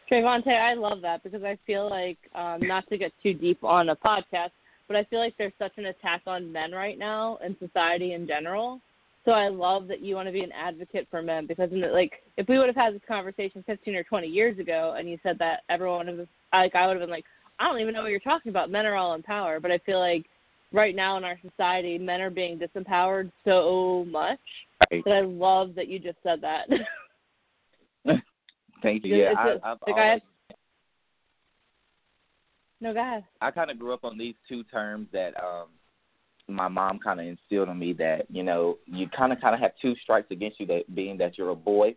Trevante, 0.10 0.60
I 0.60 0.74
love 0.74 1.02
that 1.02 1.24
because 1.24 1.44
I 1.44 1.58
feel 1.68 1.90
like 1.90 2.18
um, 2.34 2.60
not 2.62 2.88
to 2.90 2.98
get 2.98 3.14
too 3.22 3.34
deep 3.34 3.64
on 3.64 3.90
a 3.90 3.96
podcast, 3.96 4.52
but 4.88 4.96
I 4.96 5.04
feel 5.06 5.20
like 5.20 5.36
there's 5.38 5.54
such 5.60 5.74
an 5.78 5.86
attack 5.86 6.22
on 6.26 6.52
men 6.52 6.72
right 6.72 6.98
now 6.98 7.38
in 7.46 7.56
society 7.60 8.14
in 8.14 8.28
general. 8.28 8.82
So 9.26 9.32
I 9.32 9.50
love 9.50 9.88
that 9.90 10.02
you 10.02 10.16
want 10.16 10.28
to 10.28 10.32
be 10.32 10.42
an 10.42 10.52
advocate 10.52 11.08
for 11.12 11.22
men 11.22 11.46
because, 11.46 11.72
in 11.72 11.82
the, 11.82 11.88
like, 11.88 12.14
if 12.38 12.48
we 12.48 12.58
would 12.58 12.68
have 12.68 12.76
had 12.76 12.96
this 12.96 13.02
conversation 13.08 13.64
15 13.68 13.96
or 13.96 14.04
20 14.04 14.28
years 14.28 14.58
ago, 14.58 14.96
and 14.98 15.08
you 15.08 15.20
said 15.22 15.38
that 15.40 15.62
everyone 15.70 16.08
was 16.18 16.28
like, 16.52 16.74
I 16.74 16.88
would 16.88 16.94
have 16.94 17.02
been 17.02 17.12
like, 17.12 17.26
I 17.60 17.68
don't 17.68 17.80
even 17.82 17.94
know 17.94 18.02
what 18.02 18.12
you're 18.12 18.20
talking 18.20 18.50
about. 18.50 18.70
Men 18.72 18.86
are 18.86 18.96
all 18.96 19.14
in 19.16 19.24
power, 19.24 19.60
but 19.60 19.72
I 19.72 19.78
feel 19.80 20.00
like 20.00 20.26
right 20.72 20.96
now 20.96 21.18
in 21.18 21.24
our 21.24 21.38
society, 21.48 21.98
men 21.98 22.22
are 22.22 22.30
being 22.30 22.58
disempowered 22.60 23.32
so 23.46 24.06
much 24.10 24.40
Right. 24.92 25.04
that 25.04 25.14
I 25.14 25.22
love 25.22 25.76
that 25.76 25.88
you 25.90 26.00
just 26.00 26.18
said 26.24 26.40
that. 26.42 26.68
Thank 28.82 29.04
you. 29.04 29.16
Yeah, 29.18 29.32
It's 29.32 29.40
I, 29.64 29.72
I've 29.72 29.78
like 29.86 29.96
I 29.98 30.08
always, 30.08 30.22
have- 30.50 30.58
No, 32.80 32.94
go 32.94 33.02
ahead. 33.02 33.26
I 33.42 33.52
kind 33.52 33.70
of 33.70 33.78
grew 33.78 33.94
up 33.94 34.06
on 34.06 34.18
these 34.18 34.36
two 34.48 34.64
terms 34.64 35.08
that 35.12 35.34
um 35.44 35.68
my 36.48 36.68
mom 36.70 36.98
kind 36.98 37.20
of 37.20 37.28
instilled 37.28 37.68
in 37.70 37.78
me 37.78 37.92
that 37.94 38.26
you 38.32 38.42
know 38.42 38.78
you 38.86 39.08
kind 39.10 39.34
of 39.34 39.42
kind 39.42 39.54
of 39.54 39.60
have 39.60 39.74
two 39.82 39.96
strikes 40.02 40.32
against 40.32 40.60
you 40.62 40.66
that 40.68 40.96
being 40.96 41.18
that 41.18 41.38
you're 41.38 41.50
a 41.50 41.56
boy, 41.56 41.94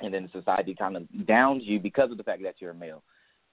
and 0.00 0.12
then 0.12 0.28
society 0.32 0.74
kind 0.74 0.96
of 0.96 1.26
downs 1.26 1.62
you 1.64 1.78
because 1.78 2.10
of 2.10 2.16
the 2.16 2.24
fact 2.24 2.42
that 2.42 2.56
you're 2.58 2.72
a 2.72 2.74
male. 2.74 3.02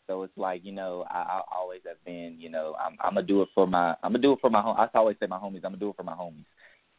So 0.10 0.24
it's 0.24 0.38
like 0.38 0.62
you 0.66 0.72
know 0.72 1.06
I, 1.12 1.18
I 1.20 1.42
always 1.56 1.82
have 1.88 2.04
been 2.04 2.36
you 2.40 2.50
know 2.50 2.76
I'm 2.84 2.98
I'm 3.00 3.14
gonna 3.14 3.26
do 3.26 3.44
it 3.44 3.50
for 3.54 3.68
my 3.68 3.92
I'm 4.02 4.12
gonna 4.12 4.18
do 4.18 4.34
it 4.34 4.40
for 4.42 4.50
my 4.50 4.60
home. 4.60 4.76
I 4.80 4.88
always 4.96 5.16
say 5.20 5.28
my 5.28 5.38
homies 5.38 5.58
I'm 5.58 5.62
gonna 5.74 5.78
do 5.78 5.90
it 5.90 5.96
for 5.96 6.04
my 6.04 6.14
homies. 6.14 6.46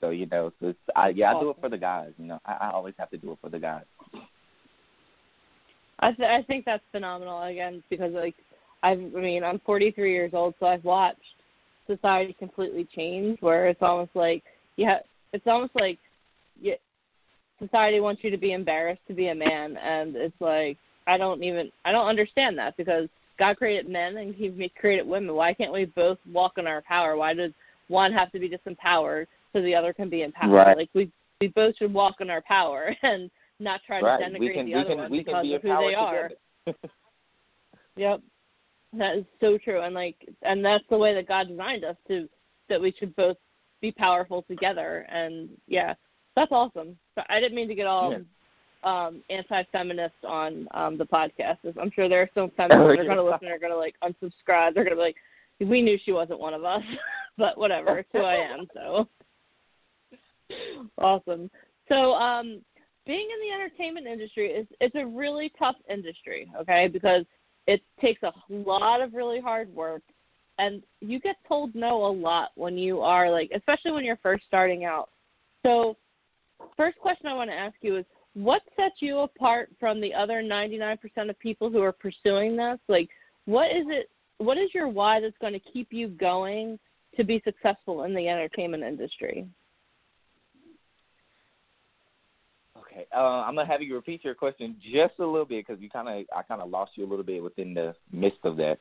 So 0.01 0.11
you 0.11 0.27
know 0.27 0.53
so 0.61 0.69
it's, 0.69 0.79
I 0.95 1.09
yeah 1.09 1.35
I 1.35 1.41
do 1.41 1.51
it 1.51 1.57
for 1.61 1.69
the 1.69 1.77
guys. 1.77 2.13
You 2.19 2.27
know 2.27 2.39
I, 2.47 2.53
I 2.53 2.71
always 2.71 2.95
have 2.99 3.11
to 3.11 3.19
do 3.19 3.33
it 3.33 3.39
for 3.41 3.51
the 3.51 3.59
guys. 3.59 3.83
I 5.99 6.13
th- 6.13 6.29
I 6.29 6.43
think 6.45 6.65
that's 6.65 6.85
phenomenal 6.93 7.43
again 7.43 7.83
because 7.91 8.13
like 8.13 8.37
I've 8.85 9.01
I 9.01 9.21
mean 9.21 9.43
I'm 9.43 9.61
43 9.67 10.13
years 10.13 10.31
old 10.33 10.55
so 10.61 10.67
I've 10.67 10.85
watched 10.85 11.19
society 11.89 12.37
completely 12.39 12.87
change 12.95 13.39
where 13.41 13.67
it's 13.67 13.83
almost 13.83 14.15
like 14.15 14.45
yeah 14.77 15.01
it's 15.33 15.49
almost 15.49 15.73
like 15.75 15.99
yeah, 16.63 16.75
society 17.59 17.99
wants 17.99 18.23
you 18.23 18.31
to 18.31 18.39
be 18.39 18.53
embarrassed 18.53 19.03
to 19.09 19.15
be 19.15 19.29
a 19.29 19.35
man 19.35 19.77
and 19.79 20.15
it's 20.15 20.41
like 20.41 20.79
I 21.07 21.17
don't 21.17 21.43
even 21.43 21.71
I 21.85 21.93
don't 21.93 22.07
understand 22.07 22.59
that 22.59 22.77
because 22.77 23.09
God 23.39 23.57
created 23.57 23.89
men 23.89 24.17
and 24.19 24.35
He 24.35 24.71
created 24.79 25.07
women. 25.07 25.35
Why 25.35 25.55
can't 25.55 25.73
we 25.73 25.87
both 25.87 26.19
walk 26.31 26.59
in 26.59 26.67
our 26.67 26.83
power? 26.83 27.17
Why 27.17 27.35
does 27.35 27.53
one 27.89 28.13
have 28.13 28.31
to 28.33 28.39
be 28.39 28.49
disempowered 28.49 29.27
so 29.53 29.63
the 29.63 29.75
other 29.75 29.93
can 29.93 30.09
be 30.09 30.23
empowered? 30.23 30.53
Right. 30.53 30.77
Like 30.77 30.91
we 30.95 31.11
we 31.41 31.49
both 31.49 31.77
should 31.77 31.93
walk 31.93 32.17
in 32.21 32.31
our 32.31 32.43
power 32.43 32.95
and 33.03 33.31
not 33.59 33.81
try 33.87 34.01
right. 34.01 34.19
to 34.19 34.25
denigrate 34.25 34.41
we 34.41 34.55
can 34.55 34.67
the 34.67 34.75
we 34.75 34.81
other 34.81 34.89
can 34.89 34.99
one 34.99 35.11
we 35.11 35.19
because 35.19 35.43
be 35.43 35.55
of 35.55 35.63
who 35.63 35.69
they 35.69 35.93
empowered 35.93 36.35
are. 36.67 36.75
Yep. 37.97 38.21
That 38.95 39.17
is 39.17 39.25
so 39.41 39.59
true. 39.59 39.83
And 39.83 39.95
like 39.95 40.17
and 40.43 40.65
that's 40.65 40.85
the 40.91 40.97
way 40.97 41.15
that 41.15 41.29
God 41.29 41.49
designed 41.49 41.85
us 41.85 41.97
to 42.09 42.29
that 42.69 42.81
we 42.81 42.95
should 42.99 43.15
both 43.17 43.37
be 43.81 43.93
powerful 43.93 44.43
together 44.43 45.07
and 45.11 45.49
yeah. 45.67 45.95
That's 46.37 46.53
awesome. 46.53 46.97
So 47.15 47.23
I 47.29 47.41
didn't 47.41 47.57
mean 47.57 47.69
to 47.69 47.75
get 47.75 47.87
all 47.87 48.15
um 48.83 49.23
anti 49.31 49.63
feminist 49.73 50.15
on 50.27 50.67
um 50.73 50.97
the 50.97 51.05
podcast. 51.05 51.59
I'm 51.81 51.91
sure 51.91 52.09
there 52.09 52.23
are 52.23 52.31
some 52.35 52.51
feminists 52.57 52.97
that 52.97 53.01
are 53.01 53.09
gonna 53.09 53.23
listen 53.23 53.49
are 53.49 53.59
gonna 53.59 53.77
like 53.77 53.97
unsubscribe. 54.03 54.75
They're 54.75 54.85
gonna 54.85 54.97
be 54.97 55.03
like, 55.03 55.17
We 55.61 55.83
knew 55.83 55.99
she 56.05 56.13
wasn't 56.13 56.41
one 56.41 56.55
of 56.55 56.65
us 56.65 56.83
but 57.39 57.59
whatever, 57.59 57.99
it's 57.99 58.09
who 58.13 58.21
I 58.21 58.35
am, 58.37 58.67
so 58.75 59.09
awesome. 60.99 61.51
So 61.89 62.13
um 62.15 62.61
being 63.07 63.29
in 63.33 63.49
the 63.49 63.55
entertainment 63.55 64.07
industry 64.07 64.51
is 64.51 64.67
it's 64.81 64.95
a 64.95 65.07
really 65.07 65.53
tough 65.59 65.77
industry, 65.89 66.51
okay? 66.61 66.89
Because 66.89 67.25
it 67.67 67.81
takes 68.01 68.23
a 68.23 68.33
lot 68.49 69.01
of 69.01 69.15
really 69.15 69.41
hard 69.41 69.69
work 69.75 70.03
and 70.59 70.83
you 71.01 71.19
get 71.19 71.37
told 71.49 71.75
no 71.75 72.05
a 72.05 72.13
lot 72.13 72.51
when 72.55 72.77
you 72.77 73.01
are 73.01 73.31
like 73.31 73.51
especially 73.55 73.93
when 73.93 74.05
you're 74.05 74.19
first 74.23 74.45
starting 74.47 74.85
out. 74.85 75.11
So 75.65 75.97
first 76.77 76.99
question 76.99 77.27
I 77.27 77.35
want 77.35 77.51
to 77.51 77.57
ask 77.57 77.75
you 77.81 77.97
is 77.97 78.05
what 78.35 78.63
sets 78.77 78.97
you 79.01 79.19
apart 79.21 79.71
from 79.79 80.01
the 80.01 80.15
other 80.15 80.43
99% 80.43 80.99
of 81.29 81.39
people 81.39 81.71
who 81.71 81.83
are 81.83 81.93
pursuing 81.93 82.57
this? 82.57 82.79
Like 82.89 83.09
what 83.47 83.67
is 83.67 83.87
it 83.89 84.11
what 84.39 84.57
is 84.57 84.71
your 84.75 84.89
why 84.89 85.21
that's 85.21 85.37
going 85.41 85.53
to 85.53 85.61
keep 85.73 85.89
you 85.91 86.09
going 86.09 86.79
to 87.17 87.25
be 87.25 87.43
successful 87.45 88.05
in 88.05 88.15
the 88.15 88.29
entertainment 88.29 88.83
industry? 88.83 89.47
Okay, 92.79 93.07
uh, 93.15 93.19
I'm 93.19 93.55
gonna 93.55 93.67
have 93.67 93.83
you 93.83 93.95
repeat 93.95 94.25
your 94.25 94.35
question 94.35 94.77
just 94.81 95.15
a 95.19 95.27
little 95.27 95.45
bit 95.45 95.67
because 95.67 95.81
you 95.81 95.91
kind 95.91 96.09
of 96.09 96.27
I 96.37 96.43
kind 96.43 96.61
of 96.61 96.71
lost 96.71 96.93
you 96.95 97.05
a 97.05 97.09
little 97.09 97.25
bit 97.25 97.43
within 97.43 97.75
the 97.75 97.95
midst 98.13 98.41
of 98.45 98.57
that. 98.57 98.79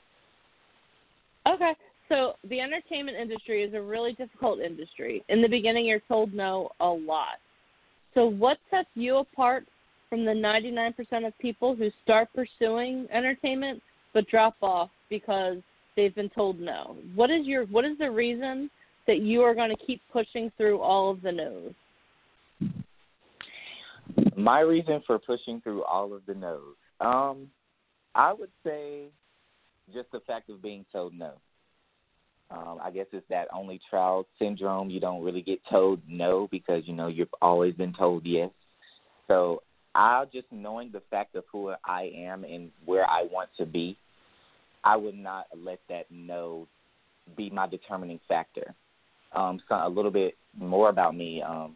Okay. 1.48 1.74
So 2.08 2.34
the 2.50 2.60
entertainment 2.60 3.18
industry 3.18 3.64
is 3.64 3.74
a 3.76 3.82
really 3.82 4.14
difficult 4.14 4.60
industry. 4.60 5.24
In 5.30 5.44
the 5.44 5.48
beginning, 5.48 5.86
you're 5.86 6.02
told 6.08 6.34
no 6.34 6.72
a 6.80 6.88
lot. 6.88 7.38
So 8.14 8.26
what 8.26 8.58
sets 8.70 8.90
you 8.96 9.18
apart 9.18 9.66
from 10.10 10.26
the 10.26 10.32
99% 10.32 11.28
of 11.28 11.38
people 11.40 11.76
who 11.76 11.90
start 12.04 12.30
pursuing 12.34 13.08
entertainment 13.12 13.82
but 14.14 14.28
drop 14.28 14.56
off 14.62 14.90
because 15.10 15.58
they've 15.96 16.16
been 16.16 16.30
told 16.30 16.60
no? 16.60 16.98
What 17.16 17.30
is 17.30 17.46
your 17.46 17.66
what 17.66 17.86
is 17.86 17.98
the 17.98 18.10
reason 18.10 18.70
that 19.08 19.22
you 19.22 19.42
are 19.42 19.54
going 19.54 19.70
to 19.70 19.86
keep 19.86 20.02
pushing 20.12 20.52
through 20.58 20.80
all 20.80 21.12
of 21.12 21.22
the 21.22 21.32
no's? 21.32 21.74
My 24.36 24.62
reason 24.62 25.04
for 25.06 25.20
pushing 25.20 25.62
through 25.62 25.84
all 25.84 26.14
of 26.14 26.22
the 26.26 26.34
no's, 26.34 26.76
um, 27.02 27.48
I 28.16 28.34
would 28.34 28.50
say, 28.66 29.06
just 29.94 30.12
the 30.12 30.22
fact 30.22 30.50
of 30.50 30.62
being 30.62 30.86
told 30.92 31.14
no. 31.14 31.34
Um, 32.52 32.80
I 32.84 32.90
guess 32.90 33.06
it's 33.12 33.28
that 33.30 33.48
only 33.54 33.80
child 33.92 34.26
syndrome. 34.40 34.90
You 34.90 35.00
don't 35.00 35.24
really 35.24 35.42
get 35.42 35.60
told 35.70 36.02
no 36.08 36.48
because 36.50 36.84
you 36.86 36.94
know 36.94 37.08
you've 37.08 37.34
always 37.42 37.76
been 37.76 37.94
told 37.94 38.26
yes. 38.26 38.50
So 39.28 39.62
I 39.94 40.26
just 40.34 40.48
knowing 40.52 40.92
the 40.92 41.02
fact 41.12 41.36
of 41.36 41.44
who 41.52 41.74
I 41.86 42.12
am 42.16 42.44
and 42.44 42.72
where 42.86 43.08
I 43.08 43.24
want 43.32 43.50
to 43.58 43.66
be, 43.66 43.98
I 44.84 44.96
would 44.96 45.18
not 45.18 45.46
let 45.56 45.80
that 45.90 46.06
no 46.10 46.68
be 47.38 47.50
my 47.50 47.68
determining 47.68 48.20
factor. 48.28 48.74
Um, 49.34 49.62
so 49.70 49.76
a 49.76 49.90
little 49.90 50.12
bit 50.12 50.36
more 50.58 50.90
about 50.90 51.16
me. 51.16 51.42
Um, 51.42 51.76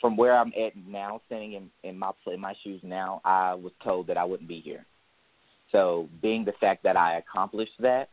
from 0.00 0.16
where 0.16 0.36
I'm 0.36 0.52
at 0.58 0.72
now, 0.86 1.20
standing 1.26 1.54
in, 1.54 1.70
in 1.82 1.98
my 1.98 2.10
in 2.26 2.40
my 2.40 2.54
shoes 2.64 2.80
now, 2.82 3.20
I 3.24 3.54
was 3.54 3.72
told 3.82 4.06
that 4.08 4.16
I 4.16 4.24
wouldn't 4.24 4.48
be 4.48 4.60
here. 4.60 4.84
So 5.72 6.08
being 6.20 6.44
the 6.44 6.52
fact 6.60 6.82
that 6.84 6.96
I 6.96 7.18
accomplished 7.18 7.72
that, 7.80 8.08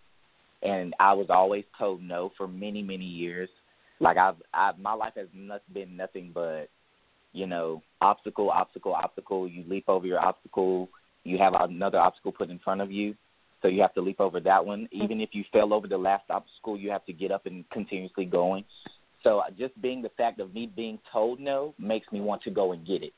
and 0.68 0.94
I 1.00 1.14
was 1.14 1.28
always 1.30 1.64
told 1.78 2.02
no 2.02 2.32
for 2.38 2.48
many 2.48 2.82
many 2.84 3.06
years. 3.06 3.50
Like 4.00 4.18
I've, 4.18 4.36
I've 4.54 4.78
my 4.78 4.94
life 4.94 5.14
has 5.16 5.28
not 5.34 5.62
been 5.74 5.98
nothing 5.98 6.32
but, 6.34 6.70
you 7.34 7.48
know, 7.48 7.82
obstacle, 8.02 8.50
obstacle, 8.52 8.94
obstacle. 8.94 9.48
You 9.48 9.64
leap 9.68 9.86
over 9.88 10.06
your 10.06 10.20
obstacle. 10.20 10.90
You 11.24 11.38
have 11.40 11.54
another 11.60 12.00
obstacle 12.00 12.32
put 12.32 12.50
in 12.50 12.60
front 12.60 12.82
of 12.82 12.92
you, 12.92 13.16
so 13.62 13.68
you 13.68 13.82
have 13.82 13.94
to 13.96 14.02
leap 14.02 14.20
over 14.20 14.40
that 14.42 14.66
one. 14.66 14.84
Mm-hmm. 14.84 15.04
Even 15.04 15.22
if 15.22 15.30
you 15.34 15.44
fell 15.52 15.74
over 15.74 15.88
the 15.88 15.98
last 15.98 16.30
obstacle, 16.30 16.78
you 16.78 16.92
have 16.92 17.06
to 17.06 17.14
get 17.14 17.32
up 17.32 17.46
and 17.46 17.68
continuously 17.70 18.26
going. 18.26 18.64
So 19.24 19.42
just 19.58 19.80
being 19.82 20.02
the 20.02 20.12
fact 20.16 20.40
of 20.40 20.54
me 20.54 20.72
being 20.74 21.00
told 21.12 21.40
no 21.40 21.74
makes 21.80 22.10
me 22.12 22.22
want 22.22 22.44
to 22.44 22.52
go 22.52 22.72
and 22.72 22.86
get 22.86 23.04
it. 23.04 23.14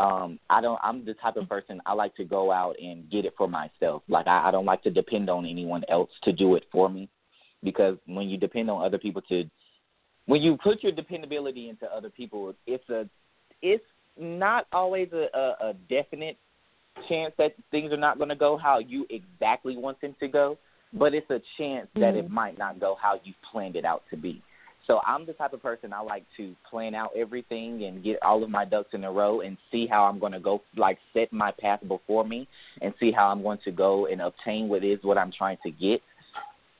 Um, 0.00 0.38
I 0.48 0.60
don't. 0.60 0.78
I'm 0.82 1.04
the 1.04 1.14
type 1.14 1.36
of 1.36 1.48
person 1.48 1.82
I 1.84 1.92
like 1.92 2.14
to 2.16 2.24
go 2.24 2.52
out 2.52 2.76
and 2.80 3.10
get 3.10 3.24
it 3.24 3.34
for 3.36 3.48
myself. 3.48 4.02
Like 4.08 4.28
I, 4.28 4.48
I 4.48 4.50
don't 4.50 4.64
like 4.64 4.82
to 4.84 4.90
depend 4.90 5.28
on 5.28 5.44
anyone 5.44 5.82
else 5.88 6.10
to 6.22 6.32
do 6.32 6.54
it 6.54 6.64
for 6.70 6.88
me, 6.88 7.08
because 7.64 7.96
when 8.06 8.28
you 8.28 8.36
depend 8.36 8.70
on 8.70 8.84
other 8.84 8.98
people 8.98 9.22
to, 9.22 9.44
when 10.26 10.40
you 10.40 10.56
put 10.62 10.82
your 10.84 10.92
dependability 10.92 11.68
into 11.68 11.86
other 11.86 12.10
people, 12.10 12.54
it's 12.66 12.88
a, 12.90 13.08
it's 13.60 13.84
not 14.16 14.66
always 14.72 15.08
a, 15.12 15.26
a, 15.36 15.70
a 15.70 15.74
definite 15.88 16.36
chance 17.08 17.32
that 17.38 17.54
things 17.70 17.92
are 17.92 17.96
not 17.96 18.18
going 18.18 18.28
to 18.28 18.36
go 18.36 18.56
how 18.56 18.78
you 18.78 19.06
exactly 19.10 19.76
want 19.76 20.00
them 20.00 20.14
to 20.20 20.28
go, 20.28 20.58
but 20.92 21.14
it's 21.14 21.30
a 21.30 21.40
chance 21.56 21.88
that 21.96 22.14
it 22.14 22.30
might 22.30 22.56
not 22.56 22.78
go 22.78 22.96
how 23.00 23.20
you 23.24 23.32
planned 23.50 23.76
it 23.76 23.84
out 23.84 24.02
to 24.10 24.16
be. 24.16 24.42
So 24.88 25.00
I'm 25.06 25.26
the 25.26 25.34
type 25.34 25.52
of 25.52 25.62
person 25.62 25.92
I 25.92 26.00
like 26.00 26.24
to 26.38 26.56
plan 26.68 26.94
out 26.94 27.10
everything 27.14 27.84
and 27.84 28.02
get 28.02 28.22
all 28.22 28.42
of 28.42 28.48
my 28.48 28.64
ducks 28.64 28.94
in 28.94 29.04
a 29.04 29.12
row 29.12 29.42
and 29.42 29.58
see 29.70 29.86
how 29.86 30.04
I'm 30.04 30.18
going 30.18 30.32
to 30.32 30.40
go, 30.40 30.62
like 30.76 30.98
set 31.12 31.30
my 31.30 31.52
path 31.60 31.80
before 31.86 32.24
me 32.24 32.48
and 32.80 32.94
see 32.98 33.12
how 33.12 33.28
I'm 33.28 33.42
going 33.42 33.58
to 33.64 33.70
go 33.70 34.06
and 34.06 34.22
obtain 34.22 34.68
what 34.68 34.82
is 34.82 34.98
what 35.02 35.18
I'm 35.18 35.30
trying 35.30 35.58
to 35.64 35.70
get 35.70 36.00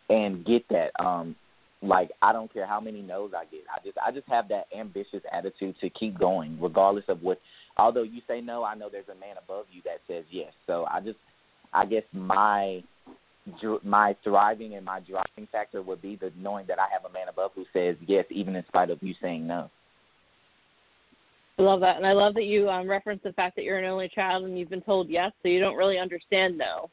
and 0.09 0.45
get 0.45 0.67
that. 0.71 0.91
Um, 0.99 1.37
like 1.83 2.11
I 2.23 2.33
don't 2.33 2.53
care 2.53 2.67
how 2.67 2.81
many 2.81 3.03
no's 3.03 3.33
I 3.37 3.45
get. 3.45 3.61
I 3.73 3.85
just 3.85 3.99
I 4.05 4.11
just 4.11 4.27
have 4.29 4.49
that 4.49 4.67
ambitious 4.77 5.23
attitude 5.31 5.77
to 5.81 5.91
keep 5.91 6.19
going, 6.19 6.59
regardless 6.61 7.05
of 7.09 7.23
what. 7.23 7.39
Although 7.77 8.03
you 8.03 8.23
say 8.27 8.41
no, 8.41 8.65
I 8.65 8.75
know 8.75 8.89
there's 8.91 9.09
a 9.09 9.21
man 9.21 9.37
above 9.43 9.67
you 9.71 9.83
that 9.85 10.01
says 10.09 10.25
yes. 10.31 10.53
So 10.67 10.87
I 10.91 11.01
just, 11.01 11.19
I 11.73 11.85
guess 11.85 12.03
my 12.13 12.83
my 13.85 14.17
thriving 14.25 14.75
and 14.75 14.85
my 14.85 15.01
driving 15.01 15.49
factor 15.51 15.83
would 15.83 16.01
be 16.03 16.17
the 16.17 16.33
knowing 16.37 16.67
that 16.67 16.79
I 16.79 16.87
have 16.93 17.05
a 17.09 17.13
man 17.13 17.29
above 17.29 17.53
who 17.55 17.65
says 17.73 17.97
yes, 18.07 18.25
even 18.31 18.57
in 18.57 18.65
spite 18.67 18.91
of 18.91 19.03
you 19.03 19.15
saying 19.21 19.47
no. 19.47 19.71
I 21.59 21.63
love 21.63 21.81
that, 21.81 21.97
and 21.97 22.07
I 22.07 22.13
love 22.13 22.35
that 22.35 22.45
you 22.45 22.69
um, 22.71 22.89
reference 22.89 23.21
the 23.25 23.33
fact 23.33 23.57
that 23.57 23.65
you're 23.65 23.79
an 23.79 23.85
only 23.85 24.09
child 24.09 24.45
and 24.45 24.57
you've 24.59 24.71
been 24.71 24.81
told 24.81 25.09
yes, 25.09 25.33
so 25.43 25.49
you 25.49 25.59
don't 25.59 25.77
really 25.77 25.99
understand 25.99 26.57
no. 26.57 26.89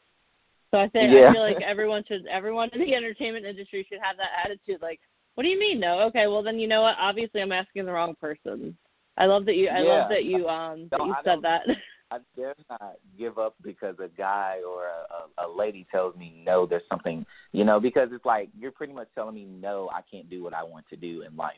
So 0.71 0.79
I 0.79 0.87
think 0.89 1.13
Yeah. 1.13 1.29
I 1.29 1.33
feel 1.33 1.41
like 1.41 1.61
everyone 1.61 2.03
should, 2.07 2.25
everyone 2.25 2.69
in 2.73 2.81
the 2.81 2.95
entertainment 2.95 3.45
industry 3.45 3.85
should 3.87 3.99
have 4.01 4.17
that 4.17 4.31
attitude. 4.43 4.81
Like, 4.81 4.99
what 5.35 5.43
do 5.43 5.49
you 5.49 5.59
mean 5.59 5.79
no? 5.79 5.99
Okay, 6.07 6.25
well 6.27 6.41
then 6.41 6.57
you 6.59 6.67
know 6.67 6.81
what? 6.81 6.95
Obviously, 6.99 7.41
I'm 7.41 7.51
asking 7.51 7.85
the 7.85 7.91
wrong 7.91 8.15
person. 8.19 8.75
I 9.17 9.25
love 9.27 9.45
that 9.45 9.55
you. 9.55 9.69
I 9.69 9.79
love 9.81 10.09
that 10.09 10.25
you 10.25 10.47
um 10.47 10.87
that 10.91 10.99
you 10.99 11.13
I 11.13 11.17
said 11.23 11.41
don't- 11.41 11.41
that. 11.43 11.61
I 12.11 12.17
dare 12.35 12.55
not 12.69 12.95
give 13.17 13.37
up 13.37 13.55
because 13.63 13.95
a 13.99 14.07
guy 14.07 14.59
or 14.67 14.83
a, 14.85 15.43
a, 15.43 15.47
a 15.47 15.57
lady 15.57 15.87
tells 15.91 16.15
me 16.15 16.41
no. 16.45 16.65
There's 16.65 16.83
something, 16.89 17.25
you 17.51 17.63
know, 17.63 17.79
because 17.79 18.09
it's 18.11 18.25
like 18.25 18.49
you're 18.57 18.71
pretty 18.71 18.93
much 18.93 19.07
telling 19.15 19.35
me 19.35 19.45
no. 19.45 19.89
I 19.93 20.01
can't 20.09 20.29
do 20.29 20.43
what 20.43 20.53
I 20.53 20.63
want 20.63 20.85
to 20.89 20.95
do 20.95 21.23
in 21.23 21.35
life. 21.35 21.57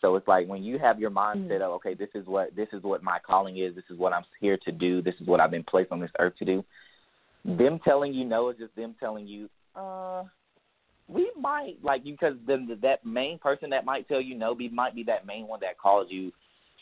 So 0.00 0.14
it's 0.14 0.28
like 0.28 0.46
when 0.46 0.62
you 0.62 0.78
have 0.78 1.00
your 1.00 1.10
mindset 1.10 1.50
Mm-hmm. 1.50 1.62
of 1.62 1.72
okay, 1.72 1.94
this 1.94 2.10
is 2.14 2.26
what 2.26 2.54
this 2.54 2.68
is 2.72 2.82
what 2.82 3.02
my 3.02 3.18
calling 3.18 3.58
is. 3.58 3.74
This 3.74 3.84
is 3.90 3.98
what 3.98 4.12
I'm 4.12 4.22
here 4.40 4.58
to 4.64 4.72
do. 4.72 5.02
This 5.02 5.14
is 5.20 5.26
what 5.26 5.40
I've 5.40 5.50
been 5.50 5.64
placed 5.64 5.90
on 5.90 6.00
this 6.00 6.10
earth 6.20 6.34
to 6.38 6.44
do. 6.44 6.64
Them 7.44 7.80
telling 7.84 8.12
you 8.14 8.24
no 8.24 8.50
is 8.50 8.56
just 8.58 8.74
them 8.76 8.94
telling 9.00 9.26
you, 9.26 9.48
uh, 9.74 10.24
we 11.08 11.30
might 11.40 11.76
like 11.82 12.02
you 12.04 12.12
because 12.12 12.36
then 12.46 12.68
that 12.82 13.04
main 13.04 13.38
person 13.38 13.70
that 13.70 13.84
might 13.84 14.06
tell 14.08 14.20
you 14.20 14.36
no 14.36 14.54
be 14.54 14.68
might 14.68 14.94
be 14.94 15.02
that 15.04 15.26
main 15.26 15.46
one 15.48 15.60
that 15.60 15.78
calls 15.78 16.06
you 16.10 16.30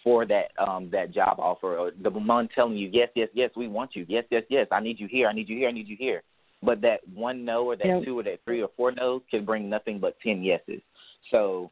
for 0.02 0.26
that 0.26 0.52
um 0.58 0.88
that 0.90 1.12
job 1.12 1.38
offer 1.38 1.76
or 1.76 1.90
the 2.02 2.10
one 2.10 2.48
telling 2.54 2.76
you 2.76 2.88
yes 2.92 3.08
yes 3.14 3.28
yes 3.34 3.50
we 3.56 3.68
want 3.68 3.94
you 3.94 4.04
yes 4.08 4.24
yes 4.30 4.44
yes 4.48 4.66
I 4.70 4.80
need 4.80 5.00
you 5.00 5.08
here 5.08 5.28
I 5.28 5.32
need 5.32 5.48
you 5.48 5.56
here 5.56 5.68
I 5.68 5.72
need 5.72 5.88
you 5.88 5.96
here 5.98 6.22
but 6.62 6.80
that 6.82 7.00
one 7.12 7.44
no 7.44 7.64
or 7.64 7.76
that 7.76 7.86
Yep. 7.86 8.04
two 8.04 8.18
or 8.18 8.22
that 8.24 8.40
three 8.44 8.62
or 8.62 8.70
four 8.76 8.92
no's 8.92 9.22
can 9.30 9.44
bring 9.44 9.68
nothing 9.68 9.98
but 9.98 10.16
ten 10.20 10.42
yeses 10.42 10.80
so 11.30 11.70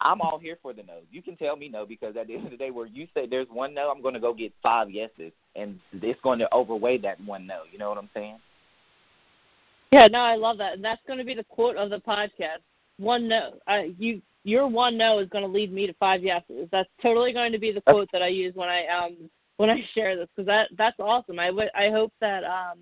I'm 0.00 0.20
all 0.20 0.38
here 0.38 0.58
for 0.60 0.72
the 0.72 0.82
no. 0.82 0.98
You 1.10 1.22
can 1.22 1.36
tell 1.36 1.56
me 1.56 1.68
no 1.68 1.86
because 1.86 2.16
at 2.16 2.26
the 2.26 2.34
end 2.34 2.44
of 2.44 2.50
the 2.50 2.56
day, 2.56 2.70
where 2.70 2.86
you 2.86 3.06
say 3.14 3.26
there's 3.26 3.48
one 3.50 3.74
no, 3.74 3.90
I'm 3.90 4.02
going 4.02 4.14
to 4.14 4.20
go 4.20 4.34
get 4.34 4.52
five 4.62 4.90
yeses, 4.90 5.32
and 5.56 5.78
it's 5.92 6.20
going 6.22 6.38
to 6.40 6.52
overweigh 6.52 6.98
that 6.98 7.18
one 7.24 7.46
no. 7.46 7.62
You 7.72 7.78
know 7.78 7.88
what 7.88 7.98
I'm 7.98 8.10
saying? 8.12 8.38
Yeah, 9.92 10.08
no, 10.08 10.18
I 10.18 10.34
love 10.34 10.58
that, 10.58 10.74
and 10.74 10.84
that's 10.84 11.00
going 11.06 11.18
to 11.20 11.24
be 11.24 11.34
the 11.34 11.44
quote 11.44 11.76
of 11.76 11.90
the 11.90 12.00
podcast. 12.00 12.60
One 12.98 13.28
no, 13.28 13.54
uh, 13.66 13.82
you 13.98 14.20
your 14.44 14.68
one 14.68 14.96
no 14.96 15.18
is 15.18 15.28
going 15.30 15.44
to 15.44 15.50
lead 15.50 15.72
me 15.72 15.86
to 15.86 15.94
five 15.94 16.22
yeses. 16.22 16.68
That's 16.70 16.88
totally 17.02 17.32
going 17.32 17.52
to 17.52 17.58
be 17.58 17.72
the 17.72 17.80
quote 17.80 18.08
that 18.12 18.22
I 18.22 18.28
use 18.28 18.54
when 18.54 18.68
I 18.68 18.86
um 18.86 19.30
when 19.56 19.70
I 19.70 19.82
share 19.94 20.16
this 20.16 20.28
because 20.36 20.46
that 20.46 20.68
that's 20.76 21.00
awesome. 21.00 21.38
I 21.38 21.50
would 21.50 21.70
I 21.74 21.90
hope 21.90 22.12
that 22.20 22.44
um 22.44 22.78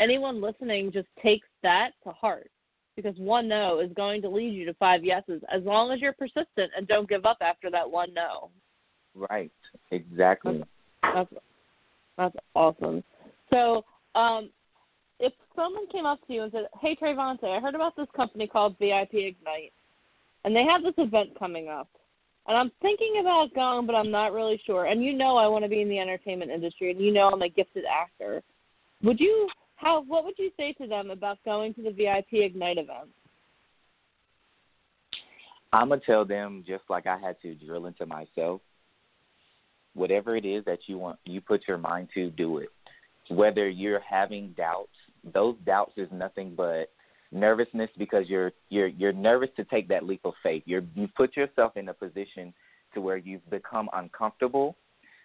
anyone 0.00 0.40
listening 0.40 0.92
just 0.92 1.08
takes 1.22 1.48
that 1.62 1.90
to 2.04 2.10
heart 2.10 2.50
because 2.94 3.16
one 3.16 3.48
no 3.48 3.80
is 3.80 3.90
going 3.94 4.20
to 4.22 4.28
lead 4.28 4.54
you 4.54 4.66
to 4.66 4.74
five 4.74 5.04
yeses 5.04 5.40
as 5.52 5.62
long 5.64 5.92
as 5.92 6.00
you're 6.00 6.12
persistent 6.12 6.70
and 6.76 6.86
don't 6.86 7.08
give 7.08 7.24
up 7.24 7.38
after 7.40 7.70
that 7.70 7.90
one 7.90 8.12
no. 8.12 8.50
Right. 9.14 9.50
Exactly. 9.90 10.62
That's 11.02 11.32
that's 12.18 12.36
awesome. 12.54 13.02
So, 13.50 13.84
um, 14.14 14.50
if 15.20 15.32
someone 15.56 15.86
came 15.88 16.04
up 16.04 16.18
to 16.26 16.32
you 16.32 16.42
and 16.42 16.52
said, 16.52 16.66
"Hey, 16.80 16.96
Trevante, 16.96 17.44
I 17.44 17.60
heard 17.60 17.74
about 17.74 17.96
this 17.96 18.08
company 18.14 18.46
called 18.46 18.76
VIP 18.78 19.14
Ignite, 19.14 19.72
and 20.44 20.54
they 20.54 20.64
have 20.64 20.82
this 20.82 20.94
event 20.98 21.38
coming 21.38 21.68
up, 21.68 21.88
and 22.46 22.56
I'm 22.56 22.72
thinking 22.80 23.18
about 23.20 23.54
going, 23.54 23.86
but 23.86 23.94
I'm 23.94 24.10
not 24.10 24.32
really 24.32 24.60
sure. 24.64 24.86
And 24.86 25.04
you 25.04 25.12
know, 25.12 25.36
I 25.36 25.46
want 25.46 25.64
to 25.64 25.68
be 25.68 25.82
in 25.82 25.88
the 25.88 25.98
entertainment 25.98 26.50
industry, 26.50 26.90
and 26.90 27.00
you 27.00 27.12
know, 27.12 27.28
I'm 27.28 27.42
a 27.42 27.48
gifted 27.48 27.84
actor. 27.84 28.42
Would 29.02 29.20
you 29.20 29.48
how? 29.76 30.02
What 30.02 30.24
would 30.24 30.38
you 30.38 30.50
say 30.56 30.72
to 30.74 30.86
them 30.86 31.10
about 31.10 31.38
going 31.44 31.74
to 31.74 31.82
the 31.82 31.90
VIP 31.90 32.44
Ignite 32.44 32.78
event? 32.78 33.10
I'm 35.72 35.90
gonna 35.90 36.00
tell 36.04 36.24
them 36.24 36.64
just 36.66 36.84
like 36.88 37.06
I 37.06 37.18
had 37.18 37.40
to 37.42 37.54
drill 37.54 37.86
into 37.86 38.06
myself. 38.06 38.60
Whatever 39.94 40.36
it 40.36 40.44
is 40.44 40.64
that 40.64 40.80
you 40.86 40.98
want, 40.98 41.18
you 41.24 41.40
put 41.40 41.68
your 41.68 41.78
mind 41.78 42.08
to, 42.14 42.30
do 42.30 42.58
it. 42.58 42.70
Whether 43.28 43.68
you're 43.68 44.00
having 44.00 44.54
doubts, 44.56 44.88
those 45.34 45.56
doubts 45.66 45.92
is 45.96 46.08
nothing 46.10 46.54
but 46.56 46.90
nervousness 47.32 47.90
because 47.98 48.28
you're 48.28 48.52
you're 48.70 48.88
you're 48.88 49.12
nervous 49.12 49.50
to 49.56 49.64
take 49.64 49.88
that 49.88 50.04
leap 50.04 50.20
of 50.24 50.34
faith. 50.42 50.62
You're 50.66 50.82
you 50.94 51.08
put 51.16 51.36
yourself 51.36 51.76
in 51.76 51.88
a 51.88 51.94
position 51.94 52.52
to 52.94 53.00
where 53.00 53.16
you've 53.16 53.48
become 53.50 53.88
uncomfortable 53.92 54.76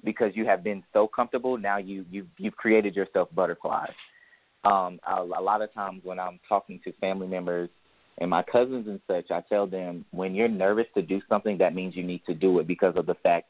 because 0.03 0.31
you 0.35 0.45
have 0.45 0.63
been 0.63 0.83
so 0.93 1.07
comfortable. 1.07 1.57
Now 1.57 1.77
you 1.77 2.05
you 2.09 2.27
you've 2.37 2.55
created 2.55 2.95
yourself 2.95 3.29
butterflies. 3.33 3.93
Um, 4.65 4.99
a, 5.07 5.21
a 5.21 5.41
lot 5.41 5.61
of 5.61 5.73
times 5.73 6.01
when 6.03 6.19
I'm 6.19 6.39
talking 6.47 6.79
to 6.83 6.93
family 6.93 7.27
members 7.27 7.69
and 8.19 8.29
my 8.29 8.43
cousins 8.43 8.87
and 8.87 8.99
such, 9.07 9.31
I 9.31 9.41
tell 9.49 9.67
them 9.67 10.05
when 10.11 10.35
you're 10.35 10.47
nervous 10.47 10.85
to 10.95 11.01
do 11.01 11.21
something, 11.27 11.57
that 11.57 11.75
means 11.75 11.95
you 11.95 12.03
need 12.03 12.21
to 12.27 12.33
do 12.33 12.59
it 12.59 12.67
because 12.67 12.93
of 12.95 13.05
the 13.05 13.15
fact 13.15 13.47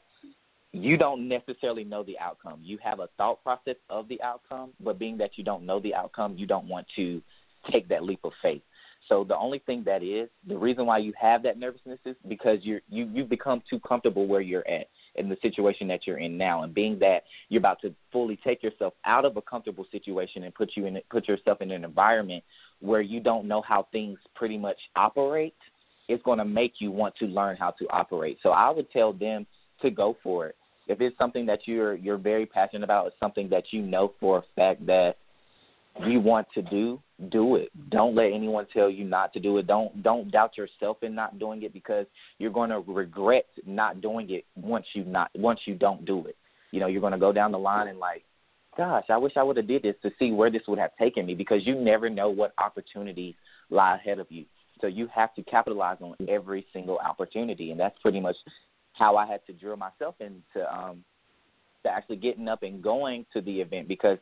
you 0.72 0.96
don't 0.96 1.28
necessarily 1.28 1.84
know 1.84 2.02
the 2.02 2.18
outcome. 2.18 2.58
You 2.60 2.78
have 2.82 2.98
a 2.98 3.08
thought 3.16 3.42
process 3.44 3.76
of 3.90 4.08
the 4.08 4.20
outcome, 4.22 4.72
but 4.80 4.98
being 4.98 5.16
that 5.18 5.30
you 5.36 5.44
don't 5.44 5.64
know 5.64 5.78
the 5.78 5.94
outcome, 5.94 6.34
you 6.36 6.46
don't 6.46 6.66
want 6.66 6.86
to 6.96 7.22
take 7.70 7.88
that 7.88 8.04
leap 8.04 8.20
of 8.24 8.32
faith. 8.42 8.62
So 9.08 9.22
the 9.22 9.36
only 9.36 9.58
thing 9.58 9.82
that 9.84 10.02
is 10.02 10.28
the 10.46 10.56
reason 10.56 10.86
why 10.86 10.98
you 10.98 11.12
have 11.20 11.42
that 11.42 11.58
nervousness 11.58 11.98
is 12.06 12.16
because 12.26 12.60
you're 12.62 12.80
you 12.88 13.08
you've 13.12 13.28
become 13.28 13.62
too 13.68 13.78
comfortable 13.80 14.26
where 14.26 14.40
you're 14.40 14.66
at 14.66 14.88
in 15.16 15.28
the 15.28 15.36
situation 15.42 15.86
that 15.88 16.06
you're 16.06 16.18
in 16.18 16.38
now, 16.38 16.62
and 16.62 16.74
being 16.74 16.98
that 17.00 17.24
you're 17.48 17.58
about 17.58 17.80
to 17.82 17.94
fully 18.10 18.38
take 18.42 18.62
yourself 18.62 18.94
out 19.04 19.24
of 19.24 19.36
a 19.36 19.42
comfortable 19.42 19.86
situation 19.92 20.44
and 20.44 20.54
put 20.54 20.70
you 20.74 20.86
in 20.86 20.98
put 21.10 21.28
yourself 21.28 21.60
in 21.60 21.70
an 21.70 21.84
environment 21.84 22.42
where 22.80 23.02
you 23.02 23.20
don't 23.20 23.46
know 23.46 23.62
how 23.62 23.86
things 23.92 24.18
pretty 24.34 24.58
much 24.58 24.78
operate, 24.96 25.54
it's 26.08 26.22
going 26.22 26.38
to 26.38 26.44
make 26.44 26.74
you 26.78 26.90
want 26.90 27.14
to 27.16 27.26
learn 27.26 27.56
how 27.56 27.70
to 27.70 27.86
operate. 27.90 28.38
So 28.42 28.50
I 28.50 28.70
would 28.70 28.90
tell 28.90 29.12
them 29.12 29.46
to 29.82 29.90
go 29.90 30.16
for 30.22 30.48
it. 30.48 30.56
If 30.86 31.00
it's 31.00 31.16
something 31.18 31.46
that 31.46 31.60
you're 31.66 31.94
you're 31.94 32.18
very 32.18 32.46
passionate 32.46 32.84
about, 32.84 33.06
it's 33.08 33.16
something 33.20 33.48
that 33.50 33.64
you 33.70 33.82
know 33.82 34.12
for 34.18 34.38
a 34.38 34.42
fact 34.56 34.84
that 34.86 35.16
you 36.06 36.20
want 36.20 36.46
to 36.54 36.62
do, 36.62 37.00
do 37.30 37.56
it. 37.56 37.70
Don't 37.90 38.14
let 38.14 38.32
anyone 38.32 38.66
tell 38.72 38.90
you 38.90 39.04
not 39.04 39.32
to 39.34 39.40
do 39.40 39.58
it. 39.58 39.66
Don't 39.66 40.02
don't 40.02 40.30
doubt 40.30 40.56
yourself 40.56 41.02
in 41.02 41.14
not 41.14 41.38
doing 41.38 41.62
it 41.62 41.72
because 41.72 42.06
you're 42.38 42.50
going 42.50 42.70
to 42.70 42.80
regret 42.80 43.46
not 43.66 44.00
doing 44.00 44.30
it 44.30 44.44
once 44.56 44.86
you 44.94 45.04
not 45.04 45.30
once 45.34 45.60
you 45.64 45.74
don't 45.74 46.04
do 46.04 46.26
it. 46.26 46.36
You 46.70 46.80
know, 46.80 46.86
you're 46.86 47.00
going 47.00 47.12
to 47.12 47.18
go 47.18 47.32
down 47.32 47.52
the 47.52 47.58
line 47.58 47.86
and 47.86 47.98
like, 47.98 48.24
gosh, 48.76 49.04
I 49.08 49.16
wish 49.16 49.34
I 49.36 49.44
would 49.44 49.56
have 49.56 49.68
did 49.68 49.82
this 49.82 49.94
to 50.02 50.10
see 50.18 50.32
where 50.32 50.50
this 50.50 50.62
would 50.66 50.78
have 50.78 50.96
taken 50.98 51.24
me 51.24 51.34
because 51.34 51.64
you 51.64 51.76
never 51.76 52.10
know 52.10 52.28
what 52.28 52.52
opportunities 52.58 53.34
lie 53.70 53.94
ahead 53.94 54.18
of 54.18 54.26
you. 54.30 54.44
So 54.80 54.88
you 54.88 55.08
have 55.14 55.34
to 55.36 55.42
capitalize 55.44 55.98
on 56.00 56.16
every 56.28 56.66
single 56.72 56.98
opportunity, 56.98 57.70
and 57.70 57.78
that's 57.78 57.98
pretty 58.00 58.20
much 58.20 58.36
how 58.94 59.16
I 59.16 59.26
had 59.26 59.44
to 59.46 59.52
drill 59.52 59.76
myself 59.76 60.16
into 60.20 60.72
um 60.72 61.04
to 61.84 61.90
actually 61.90 62.16
getting 62.16 62.48
up 62.48 62.62
and 62.62 62.82
going 62.82 63.24
to 63.32 63.40
the 63.40 63.60
event 63.60 63.86
because 63.86 64.18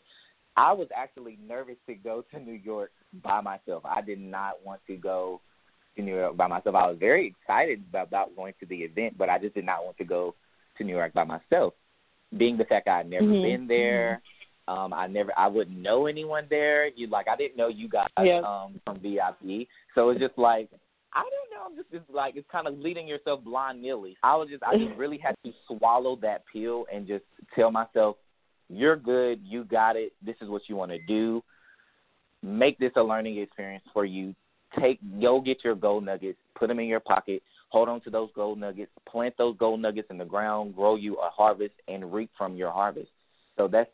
I 0.57 0.73
was 0.73 0.89
actually 0.95 1.39
nervous 1.47 1.77
to 1.87 1.95
go 1.95 2.25
to 2.31 2.39
New 2.41 2.53
York 2.53 2.91
by 3.23 3.41
myself. 3.41 3.85
I 3.85 4.01
did 4.03 4.21
not 4.21 4.65
want 4.65 4.81
to 4.87 4.97
go 4.97 5.41
to 5.97 6.03
New 6.03 6.15
York 6.15 6.37
by 6.37 6.47
myself. 6.47 6.75
I 6.75 6.87
was 6.89 6.99
very 6.99 7.27
excited 7.29 7.83
about 7.93 8.37
going 8.37 8.55
to 8.61 8.67
the 8.67 8.77
event, 8.77 9.17
but 9.17 9.29
I 9.29 9.39
just 9.39 9.55
did 9.55 9.67
not 9.67 9.85
want 9.85 9.97
to 9.99 10.05
go 10.05 10.35
to 10.79 10.85
New 10.85 10.95
York 10.97 11.13
by 11.13 11.25
myself. 11.25 11.75
Being 12.37 12.57
the 12.57 12.65
fact 12.65 12.89
I 12.89 12.99
had 12.99 13.11
never 13.11 13.27
Mhm. 13.27 13.43
been 13.43 13.67
there, 13.67 14.23
um, 14.69 14.93
I 14.93 15.07
never, 15.07 15.33
I 15.39 15.49
wouldn't 15.49 15.77
know 15.77 16.07
anyone 16.07 16.47
there. 16.49 16.87
You 16.89 17.09
like, 17.09 17.29
I 17.29 17.37
didn't 17.37 17.57
know 17.57 17.69
you 17.69 17.89
guys 17.89 18.09
Yeah. 18.23 18.39
um, 18.41 18.81
from 18.85 18.99
VIP, 19.01 19.69
so 19.95 20.11
it's 20.11 20.21
just 20.21 20.39
like 20.39 20.69
I 21.15 21.25
don't 21.25 21.51
know. 21.51 21.67
I'm 21.67 21.77
just 21.77 21.89
it's 21.93 22.09
like 22.09 22.37
it's 22.37 22.49
kind 22.51 22.67
of 22.67 22.79
leading 22.79 23.07
yourself 23.07 23.45
blind 23.45 23.83
nilly. 23.83 24.17
I 24.23 24.35
was 24.35 24.49
just 24.49 24.63
I 24.63 24.79
just 24.79 24.97
really 24.97 25.19
had 25.19 25.37
to 25.45 25.53
swallow 25.67 26.17
that 26.17 26.45
pill 26.51 26.87
and 26.91 27.07
just 27.07 27.25
tell 27.55 27.71
myself, 27.71 28.17
"You're 28.73 28.97
good. 28.97 29.41
You 29.45 29.65
got 29.65 29.97
it. 29.97 30.13
This 30.25 30.37
is 30.41 30.49
what 30.49 30.63
you 30.69 30.77
want 30.77 30.91
to 30.93 30.99
do. 31.07 31.43
Make 32.43 32.79
this 32.79 32.93
a 32.97 33.03
learning 33.03 33.39
experience 33.39 33.85
for 33.93 34.05
you. 34.05 34.35
Take 34.81 34.99
go 35.21 35.41
get 35.41 35.63
your 35.63 35.75
gold 35.75 36.05
nuggets, 36.05 36.39
put 36.59 36.69
them 36.69 36.81
in 36.81 36.87
your 36.87 37.01
pocket, 37.01 37.43
hold 37.69 37.89
on 37.89 38.01
to 38.03 38.11
those 38.11 38.31
gold 38.35 38.59
nuggets, 38.59 38.91
plant 39.07 39.35
those 39.37 39.57
gold 39.59 39.81
nuggets 39.81 40.09
in 40.11 40.17
the 40.17 40.25
ground, 40.25 40.75
grow 40.75 40.97
you 40.97 41.17
a 41.17 41.29
harvest, 41.29 41.75
and 41.89 42.13
reap 42.13 42.31
from 42.39 42.57
your 42.57 42.71
harvest. 42.71 43.11
So 43.57 43.69
that's 43.69 43.91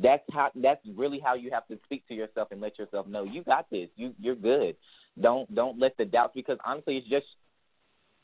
that's 0.00 0.22
how 0.30 0.50
that's 0.54 0.80
really 0.94 1.18
how 1.18 1.34
you 1.34 1.50
have 1.50 1.66
to 1.68 1.78
speak 1.84 2.06
to 2.08 2.14
yourself 2.14 2.48
and 2.50 2.60
let 2.60 2.78
yourself 2.78 3.06
know 3.06 3.24
you 3.24 3.42
got 3.42 3.68
this. 3.70 3.88
You 3.96 4.14
you're 4.18 4.36
good. 4.36 4.76
Don't 5.20 5.52
don't 5.54 5.78
let 5.78 5.96
the 5.96 6.04
doubts 6.04 6.32
because 6.34 6.58
honestly 6.64 6.98
it's 6.98 7.08
just 7.08 7.26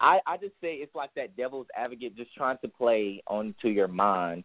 I 0.00 0.20
I 0.26 0.36
just 0.36 0.54
say 0.60 0.74
it's 0.74 0.94
like 0.94 1.14
that 1.14 1.36
devil's 1.36 1.66
advocate 1.76 2.16
just 2.16 2.34
trying 2.34 2.58
to 2.62 2.68
play 2.68 3.22
onto 3.26 3.68
your 3.68 3.88
mind 3.88 4.44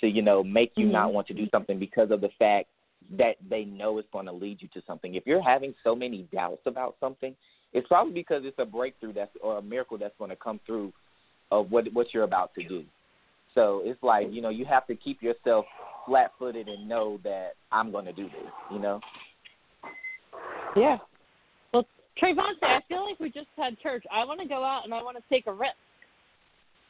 to 0.00 0.08
you 0.08 0.22
know 0.22 0.42
make 0.42 0.72
you 0.76 0.86
Mhm. 0.86 0.92
not 0.92 1.12
want 1.12 1.26
to 1.28 1.34
do 1.34 1.48
something 1.50 1.78
because 1.78 2.10
of 2.10 2.20
the 2.20 2.28
fact 2.38 2.68
that 3.10 3.36
they 3.48 3.64
know 3.64 3.98
it's 3.98 4.08
going 4.10 4.26
to 4.26 4.32
lead 4.32 4.60
you 4.60 4.68
to 4.68 4.82
something. 4.82 5.14
If 5.14 5.26
you're 5.26 5.42
having 5.42 5.74
so 5.84 5.94
many 5.94 6.22
doubts 6.32 6.66
about 6.66 6.96
something, 6.98 7.36
it's 7.72 7.86
probably 7.86 8.12
because 8.12 8.44
it's 8.44 8.58
a 8.58 8.64
breakthrough 8.64 9.12
that's 9.12 9.30
or 9.42 9.58
a 9.58 9.62
miracle 9.62 9.98
that's 9.98 10.16
going 10.18 10.30
to 10.30 10.36
come 10.36 10.60
through 10.66 10.92
of 11.50 11.70
what 11.70 11.92
what 11.92 12.12
you're 12.12 12.24
about 12.24 12.54
to 12.54 12.62
do. 12.64 12.84
So 13.54 13.82
it's 13.84 14.02
like 14.02 14.32
you 14.32 14.42
know 14.42 14.48
you 14.48 14.64
have 14.64 14.86
to 14.86 14.94
keep 14.94 15.22
yourself 15.22 15.66
flat-footed 16.06 16.68
and 16.68 16.88
know 16.88 17.18
that 17.24 17.54
I'm 17.72 17.90
going 17.90 18.04
to 18.04 18.12
do 18.12 18.24
this. 18.24 18.52
You 18.70 18.78
know. 18.78 19.00
Yeah. 20.76 20.98
Well, 21.72 21.86
Trevante, 22.20 22.62
I 22.62 22.80
feel 22.88 23.08
like 23.08 23.18
we 23.18 23.30
just 23.30 23.48
had 23.56 23.78
church. 23.80 24.04
I 24.12 24.24
want 24.24 24.40
to 24.40 24.46
go 24.46 24.62
out 24.64 24.84
and 24.84 24.92
I 24.92 25.02
want 25.02 25.16
to 25.16 25.22
take 25.30 25.46
a 25.46 25.52
risk. 25.52 25.74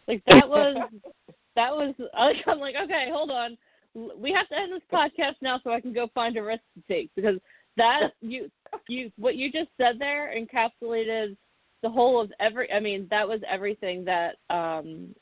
Like 0.09 0.23
that 0.27 0.49
was 0.49 0.77
that 1.57 1.75
was. 1.75 1.95
I'm 2.47 2.61
like, 2.61 2.77
okay, 2.85 3.09
hold 3.11 3.31
on. 3.31 3.59
We 3.95 4.33
have 4.33 4.49
to 4.49 4.59
end 4.59 4.73
this 4.73 4.83
podcast 4.93 5.37
now 5.41 5.61
so 5.65 5.71
I 5.71 5.81
can 5.81 5.93
go 5.93 6.09
find 6.15 6.37
a 6.37 6.43
risk 6.43 6.63
to 6.75 6.95
take 6.95 7.11
because 7.17 7.37
that 7.77 8.13
you 8.21 8.51
you 8.89 9.11
what 9.17 9.37
you 9.37 9.51
just 9.51 9.71
said 9.77 9.97
there 9.99 10.35
encapsulated 10.37 11.37
the 11.83 11.91
whole 11.91 12.21
of 12.21 12.33
every. 12.39 12.71
I 12.73 12.81
mean, 12.81 13.07
that 13.11 13.27
was 13.27 13.41
everything 13.49 14.05
that 14.05 14.37
um 14.51 15.15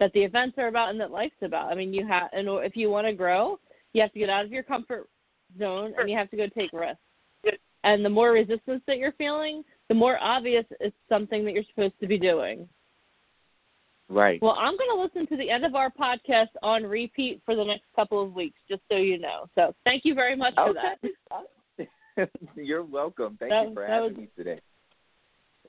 that 0.00 0.12
the 0.12 0.24
events 0.24 0.56
are 0.58 0.68
about 0.68 0.90
and 0.90 1.00
that 1.00 1.10
life's 1.10 1.34
about. 1.42 1.70
I 1.70 1.74
mean, 1.74 1.94
you 1.94 2.06
have 2.06 2.30
and 2.32 2.48
if 2.64 2.76
you 2.76 2.90
want 2.90 3.06
to 3.06 3.12
grow, 3.12 3.58
you 3.92 4.02
have 4.02 4.12
to 4.12 4.18
get 4.18 4.30
out 4.30 4.44
of 4.44 4.52
your 4.52 4.62
comfort 4.62 5.08
zone 5.58 5.92
and 5.98 6.08
you 6.08 6.16
have 6.16 6.30
to 6.30 6.36
go 6.36 6.46
take 6.48 6.72
risks. 6.72 6.98
And 7.84 8.02
the 8.02 8.10
more 8.10 8.32
resistance 8.32 8.82
that 8.86 8.96
you're 8.96 9.12
feeling, 9.12 9.62
the 9.88 9.94
more 9.94 10.18
obvious 10.18 10.64
it's 10.80 10.96
something 11.08 11.44
that 11.44 11.52
you're 11.52 11.64
supposed 11.68 11.98
to 12.00 12.06
be 12.06 12.18
doing. 12.18 12.66
Right. 14.08 14.40
Well, 14.42 14.56
I'm 14.58 14.76
going 14.76 14.90
to 14.90 15.02
listen 15.02 15.26
to 15.28 15.36
the 15.36 15.50
end 15.50 15.64
of 15.64 15.74
our 15.74 15.90
podcast 15.90 16.48
on 16.62 16.84
repeat 16.84 17.40
for 17.44 17.56
the 17.56 17.64
next 17.64 17.84
couple 17.96 18.22
of 18.22 18.34
weeks, 18.34 18.58
just 18.68 18.82
so 18.90 18.98
you 18.98 19.18
know. 19.18 19.46
So 19.54 19.74
thank 19.84 20.04
you 20.04 20.14
very 20.14 20.36
much 20.36 20.54
for 20.54 20.74
that. 20.74 22.28
You're 22.56 22.82
welcome. 22.84 23.36
Thank 23.40 23.50
That- 23.50 23.68
you 23.68 23.74
for 23.74 23.86
having 23.86 24.10
was- 24.10 24.16
me 24.18 24.28
today. 24.36 24.60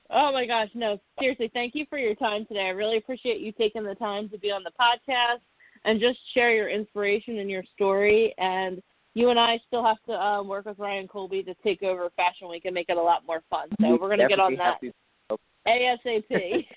Oh 0.08 0.30
my 0.32 0.46
gosh, 0.46 0.68
no, 0.72 1.00
seriously, 1.18 1.50
thank 1.52 1.74
you 1.74 1.84
for 1.90 1.98
your 1.98 2.14
time 2.14 2.46
today. 2.46 2.66
I 2.66 2.68
really 2.68 2.96
appreciate 2.96 3.40
you 3.40 3.50
taking 3.50 3.82
the 3.82 3.96
time 3.96 4.28
to 4.28 4.38
be 4.38 4.52
on 4.52 4.62
the 4.62 4.70
podcast 4.80 5.40
and 5.84 5.98
just 6.00 6.20
share 6.32 6.52
your 6.54 6.68
inspiration 6.68 7.38
and 7.38 7.50
your 7.50 7.64
story. 7.74 8.32
And 8.38 8.80
you 9.14 9.30
and 9.30 9.40
I 9.40 9.58
still 9.66 9.82
have 9.82 9.96
to 10.06 10.12
um, 10.12 10.46
work 10.46 10.66
with 10.66 10.78
Ryan 10.78 11.08
Colby 11.08 11.42
to 11.42 11.54
take 11.64 11.82
over 11.82 12.08
Fashion 12.14 12.48
Week 12.48 12.66
and 12.66 12.74
make 12.74 12.88
it 12.88 12.98
a 12.98 13.02
lot 13.02 13.26
more 13.26 13.42
fun. 13.50 13.68
So 13.80 13.98
we're 14.00 14.14
going 14.14 14.20
to 14.20 14.28
get 14.28 14.38
on 14.38 14.54
that 14.56 14.80
ASAP. 15.66 16.66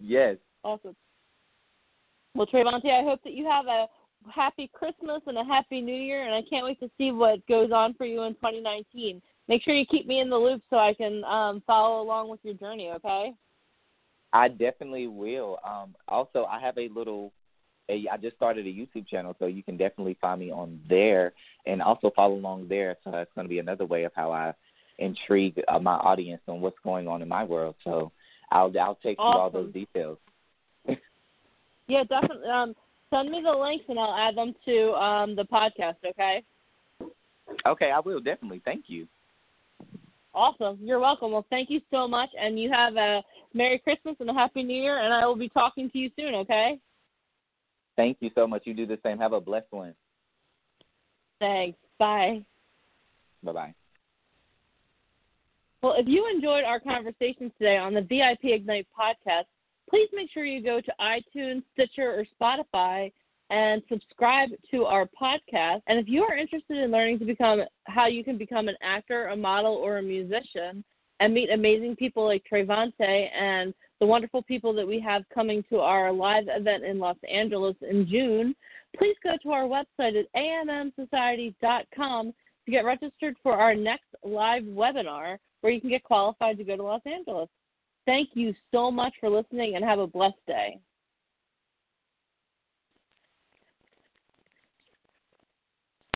Yes. 0.00 0.36
Awesome. 0.68 0.96
Well, 2.34 2.46
Trevante, 2.46 2.90
I 2.90 3.02
hope 3.02 3.20
that 3.24 3.32
you 3.32 3.48
have 3.48 3.66
a 3.66 3.86
happy 4.32 4.70
Christmas 4.72 5.22
and 5.26 5.38
a 5.38 5.44
happy 5.44 5.80
New 5.80 5.94
Year, 5.94 6.24
and 6.24 6.34
I 6.34 6.42
can't 6.48 6.64
wait 6.64 6.78
to 6.80 6.90
see 6.98 7.10
what 7.10 7.46
goes 7.46 7.70
on 7.72 7.94
for 7.94 8.04
you 8.04 8.22
in 8.22 8.34
2019. 8.34 9.22
Make 9.48 9.62
sure 9.62 9.74
you 9.74 9.86
keep 9.86 10.06
me 10.06 10.20
in 10.20 10.28
the 10.28 10.36
loop 10.36 10.62
so 10.68 10.76
I 10.76 10.92
can 10.94 11.24
um, 11.24 11.62
follow 11.66 12.02
along 12.02 12.28
with 12.28 12.40
your 12.42 12.54
journey. 12.54 12.90
Okay. 12.90 13.32
I 14.32 14.48
definitely 14.48 15.06
will. 15.06 15.58
Um, 15.66 15.94
also, 16.06 16.44
I 16.44 16.60
have 16.60 16.76
a 16.76 16.88
little. 16.94 17.32
A, 17.90 18.06
I 18.12 18.18
just 18.18 18.36
started 18.36 18.66
a 18.66 18.68
YouTube 18.68 19.08
channel, 19.08 19.34
so 19.38 19.46
you 19.46 19.62
can 19.62 19.78
definitely 19.78 20.18
find 20.20 20.40
me 20.40 20.50
on 20.50 20.78
there, 20.90 21.32
and 21.64 21.80
also 21.80 22.12
follow 22.14 22.34
along 22.34 22.68
there. 22.68 22.96
So 23.02 23.10
that's 23.10 23.30
going 23.34 23.46
to 23.46 23.48
be 23.48 23.60
another 23.60 23.86
way 23.86 24.04
of 24.04 24.12
how 24.14 24.30
I 24.30 24.52
intrigue 24.98 25.62
uh, 25.68 25.78
my 25.78 25.94
audience 25.94 26.42
on 26.48 26.60
what's 26.60 26.78
going 26.84 27.08
on 27.08 27.22
in 27.22 27.28
my 27.28 27.44
world. 27.44 27.76
So 27.84 28.12
I'll 28.50 28.70
I'll 28.78 28.98
take 29.02 29.16
you 29.18 29.24
all 29.24 29.48
those 29.48 29.72
details. 29.72 30.18
Yeah, 31.88 32.04
definitely. 32.04 32.48
Um, 32.48 32.74
send 33.10 33.30
me 33.30 33.42
the 33.42 33.50
links 33.50 33.86
and 33.88 33.98
I'll 33.98 34.14
add 34.14 34.36
them 34.36 34.54
to 34.66 34.92
um, 34.92 35.34
the 35.34 35.44
podcast. 35.44 35.96
Okay. 36.06 36.44
Okay, 37.66 37.90
I 37.90 38.00
will 38.00 38.20
definitely. 38.20 38.60
Thank 38.64 38.84
you. 38.88 39.06
Awesome. 40.34 40.78
You're 40.80 41.00
welcome. 41.00 41.32
Well, 41.32 41.46
thank 41.50 41.70
you 41.70 41.80
so 41.90 42.06
much, 42.06 42.28
and 42.38 42.60
you 42.60 42.70
have 42.70 42.96
a 42.96 43.22
Merry 43.54 43.78
Christmas 43.78 44.14
and 44.20 44.28
a 44.30 44.34
Happy 44.34 44.62
New 44.62 44.80
Year. 44.80 45.02
And 45.02 45.12
I 45.12 45.26
will 45.26 45.36
be 45.36 45.48
talking 45.48 45.90
to 45.90 45.98
you 45.98 46.10
soon. 46.16 46.34
Okay. 46.34 46.78
Thank 47.96 48.18
you 48.20 48.30
so 48.34 48.46
much. 48.46 48.62
You 48.64 48.74
do 48.74 48.86
the 48.86 48.98
same. 49.02 49.18
Have 49.18 49.32
a 49.32 49.40
blessed 49.40 49.66
one. 49.70 49.94
Thanks. 51.40 51.78
Bye. 51.98 52.44
Bye 53.42 53.52
bye. 53.52 53.74
Well, 55.82 55.94
if 55.96 56.06
you 56.06 56.28
enjoyed 56.32 56.64
our 56.64 56.80
conversation 56.80 57.52
today 57.58 57.76
on 57.76 57.94
the 57.94 58.02
VIP 58.02 58.52
Ignite 58.52 58.86
podcast, 58.96 59.46
please 59.88 60.08
make 60.12 60.30
sure 60.32 60.44
you 60.44 60.62
go 60.62 60.80
to 60.80 60.92
iTunes, 61.00 61.62
Stitcher, 61.72 62.12
or 62.12 62.24
Spotify 62.40 63.12
and 63.50 63.82
subscribe 63.88 64.50
to 64.70 64.84
our 64.84 65.08
podcast. 65.20 65.80
And 65.86 65.98
if 65.98 66.06
you 66.06 66.22
are 66.24 66.36
interested 66.36 66.76
in 66.76 66.90
learning 66.90 67.18
to 67.20 67.24
become 67.24 67.62
how 67.86 68.06
you 68.06 68.22
can 68.22 68.36
become 68.36 68.68
an 68.68 68.76
actor, 68.82 69.28
a 69.28 69.36
model, 69.36 69.74
or 69.74 69.98
a 69.98 70.02
musician 70.02 70.84
and 71.20 71.34
meet 71.34 71.50
amazing 71.50 71.96
people 71.96 72.24
like 72.26 72.44
Trevante 72.50 73.28
and 73.34 73.74
the 74.00 74.06
wonderful 74.06 74.42
people 74.42 74.72
that 74.74 74.86
we 74.86 75.00
have 75.00 75.24
coming 75.34 75.64
to 75.70 75.80
our 75.80 76.12
live 76.12 76.44
event 76.48 76.84
in 76.84 76.98
Los 76.98 77.16
Angeles 77.28 77.74
in 77.88 78.06
June, 78.08 78.54
please 78.96 79.16
go 79.24 79.36
to 79.42 79.50
our 79.50 79.64
website 79.64 80.18
at 80.18 80.26
ammsociety.com 80.36 82.32
to 82.64 82.70
get 82.70 82.84
registered 82.84 83.34
for 83.42 83.54
our 83.54 83.74
next 83.74 84.06
live 84.22 84.62
webinar 84.62 85.38
where 85.60 85.72
you 85.72 85.80
can 85.80 85.90
get 85.90 86.04
qualified 86.04 86.56
to 86.58 86.64
go 86.64 86.76
to 86.76 86.82
Los 86.82 87.02
Angeles. 87.06 87.48
Thank 88.08 88.30
you 88.32 88.54
so 88.72 88.90
much 88.90 89.12
for 89.20 89.28
listening 89.28 89.76
and 89.76 89.84
have 89.84 89.98
a 89.98 90.06
blessed 90.06 90.40
day. 90.46 90.80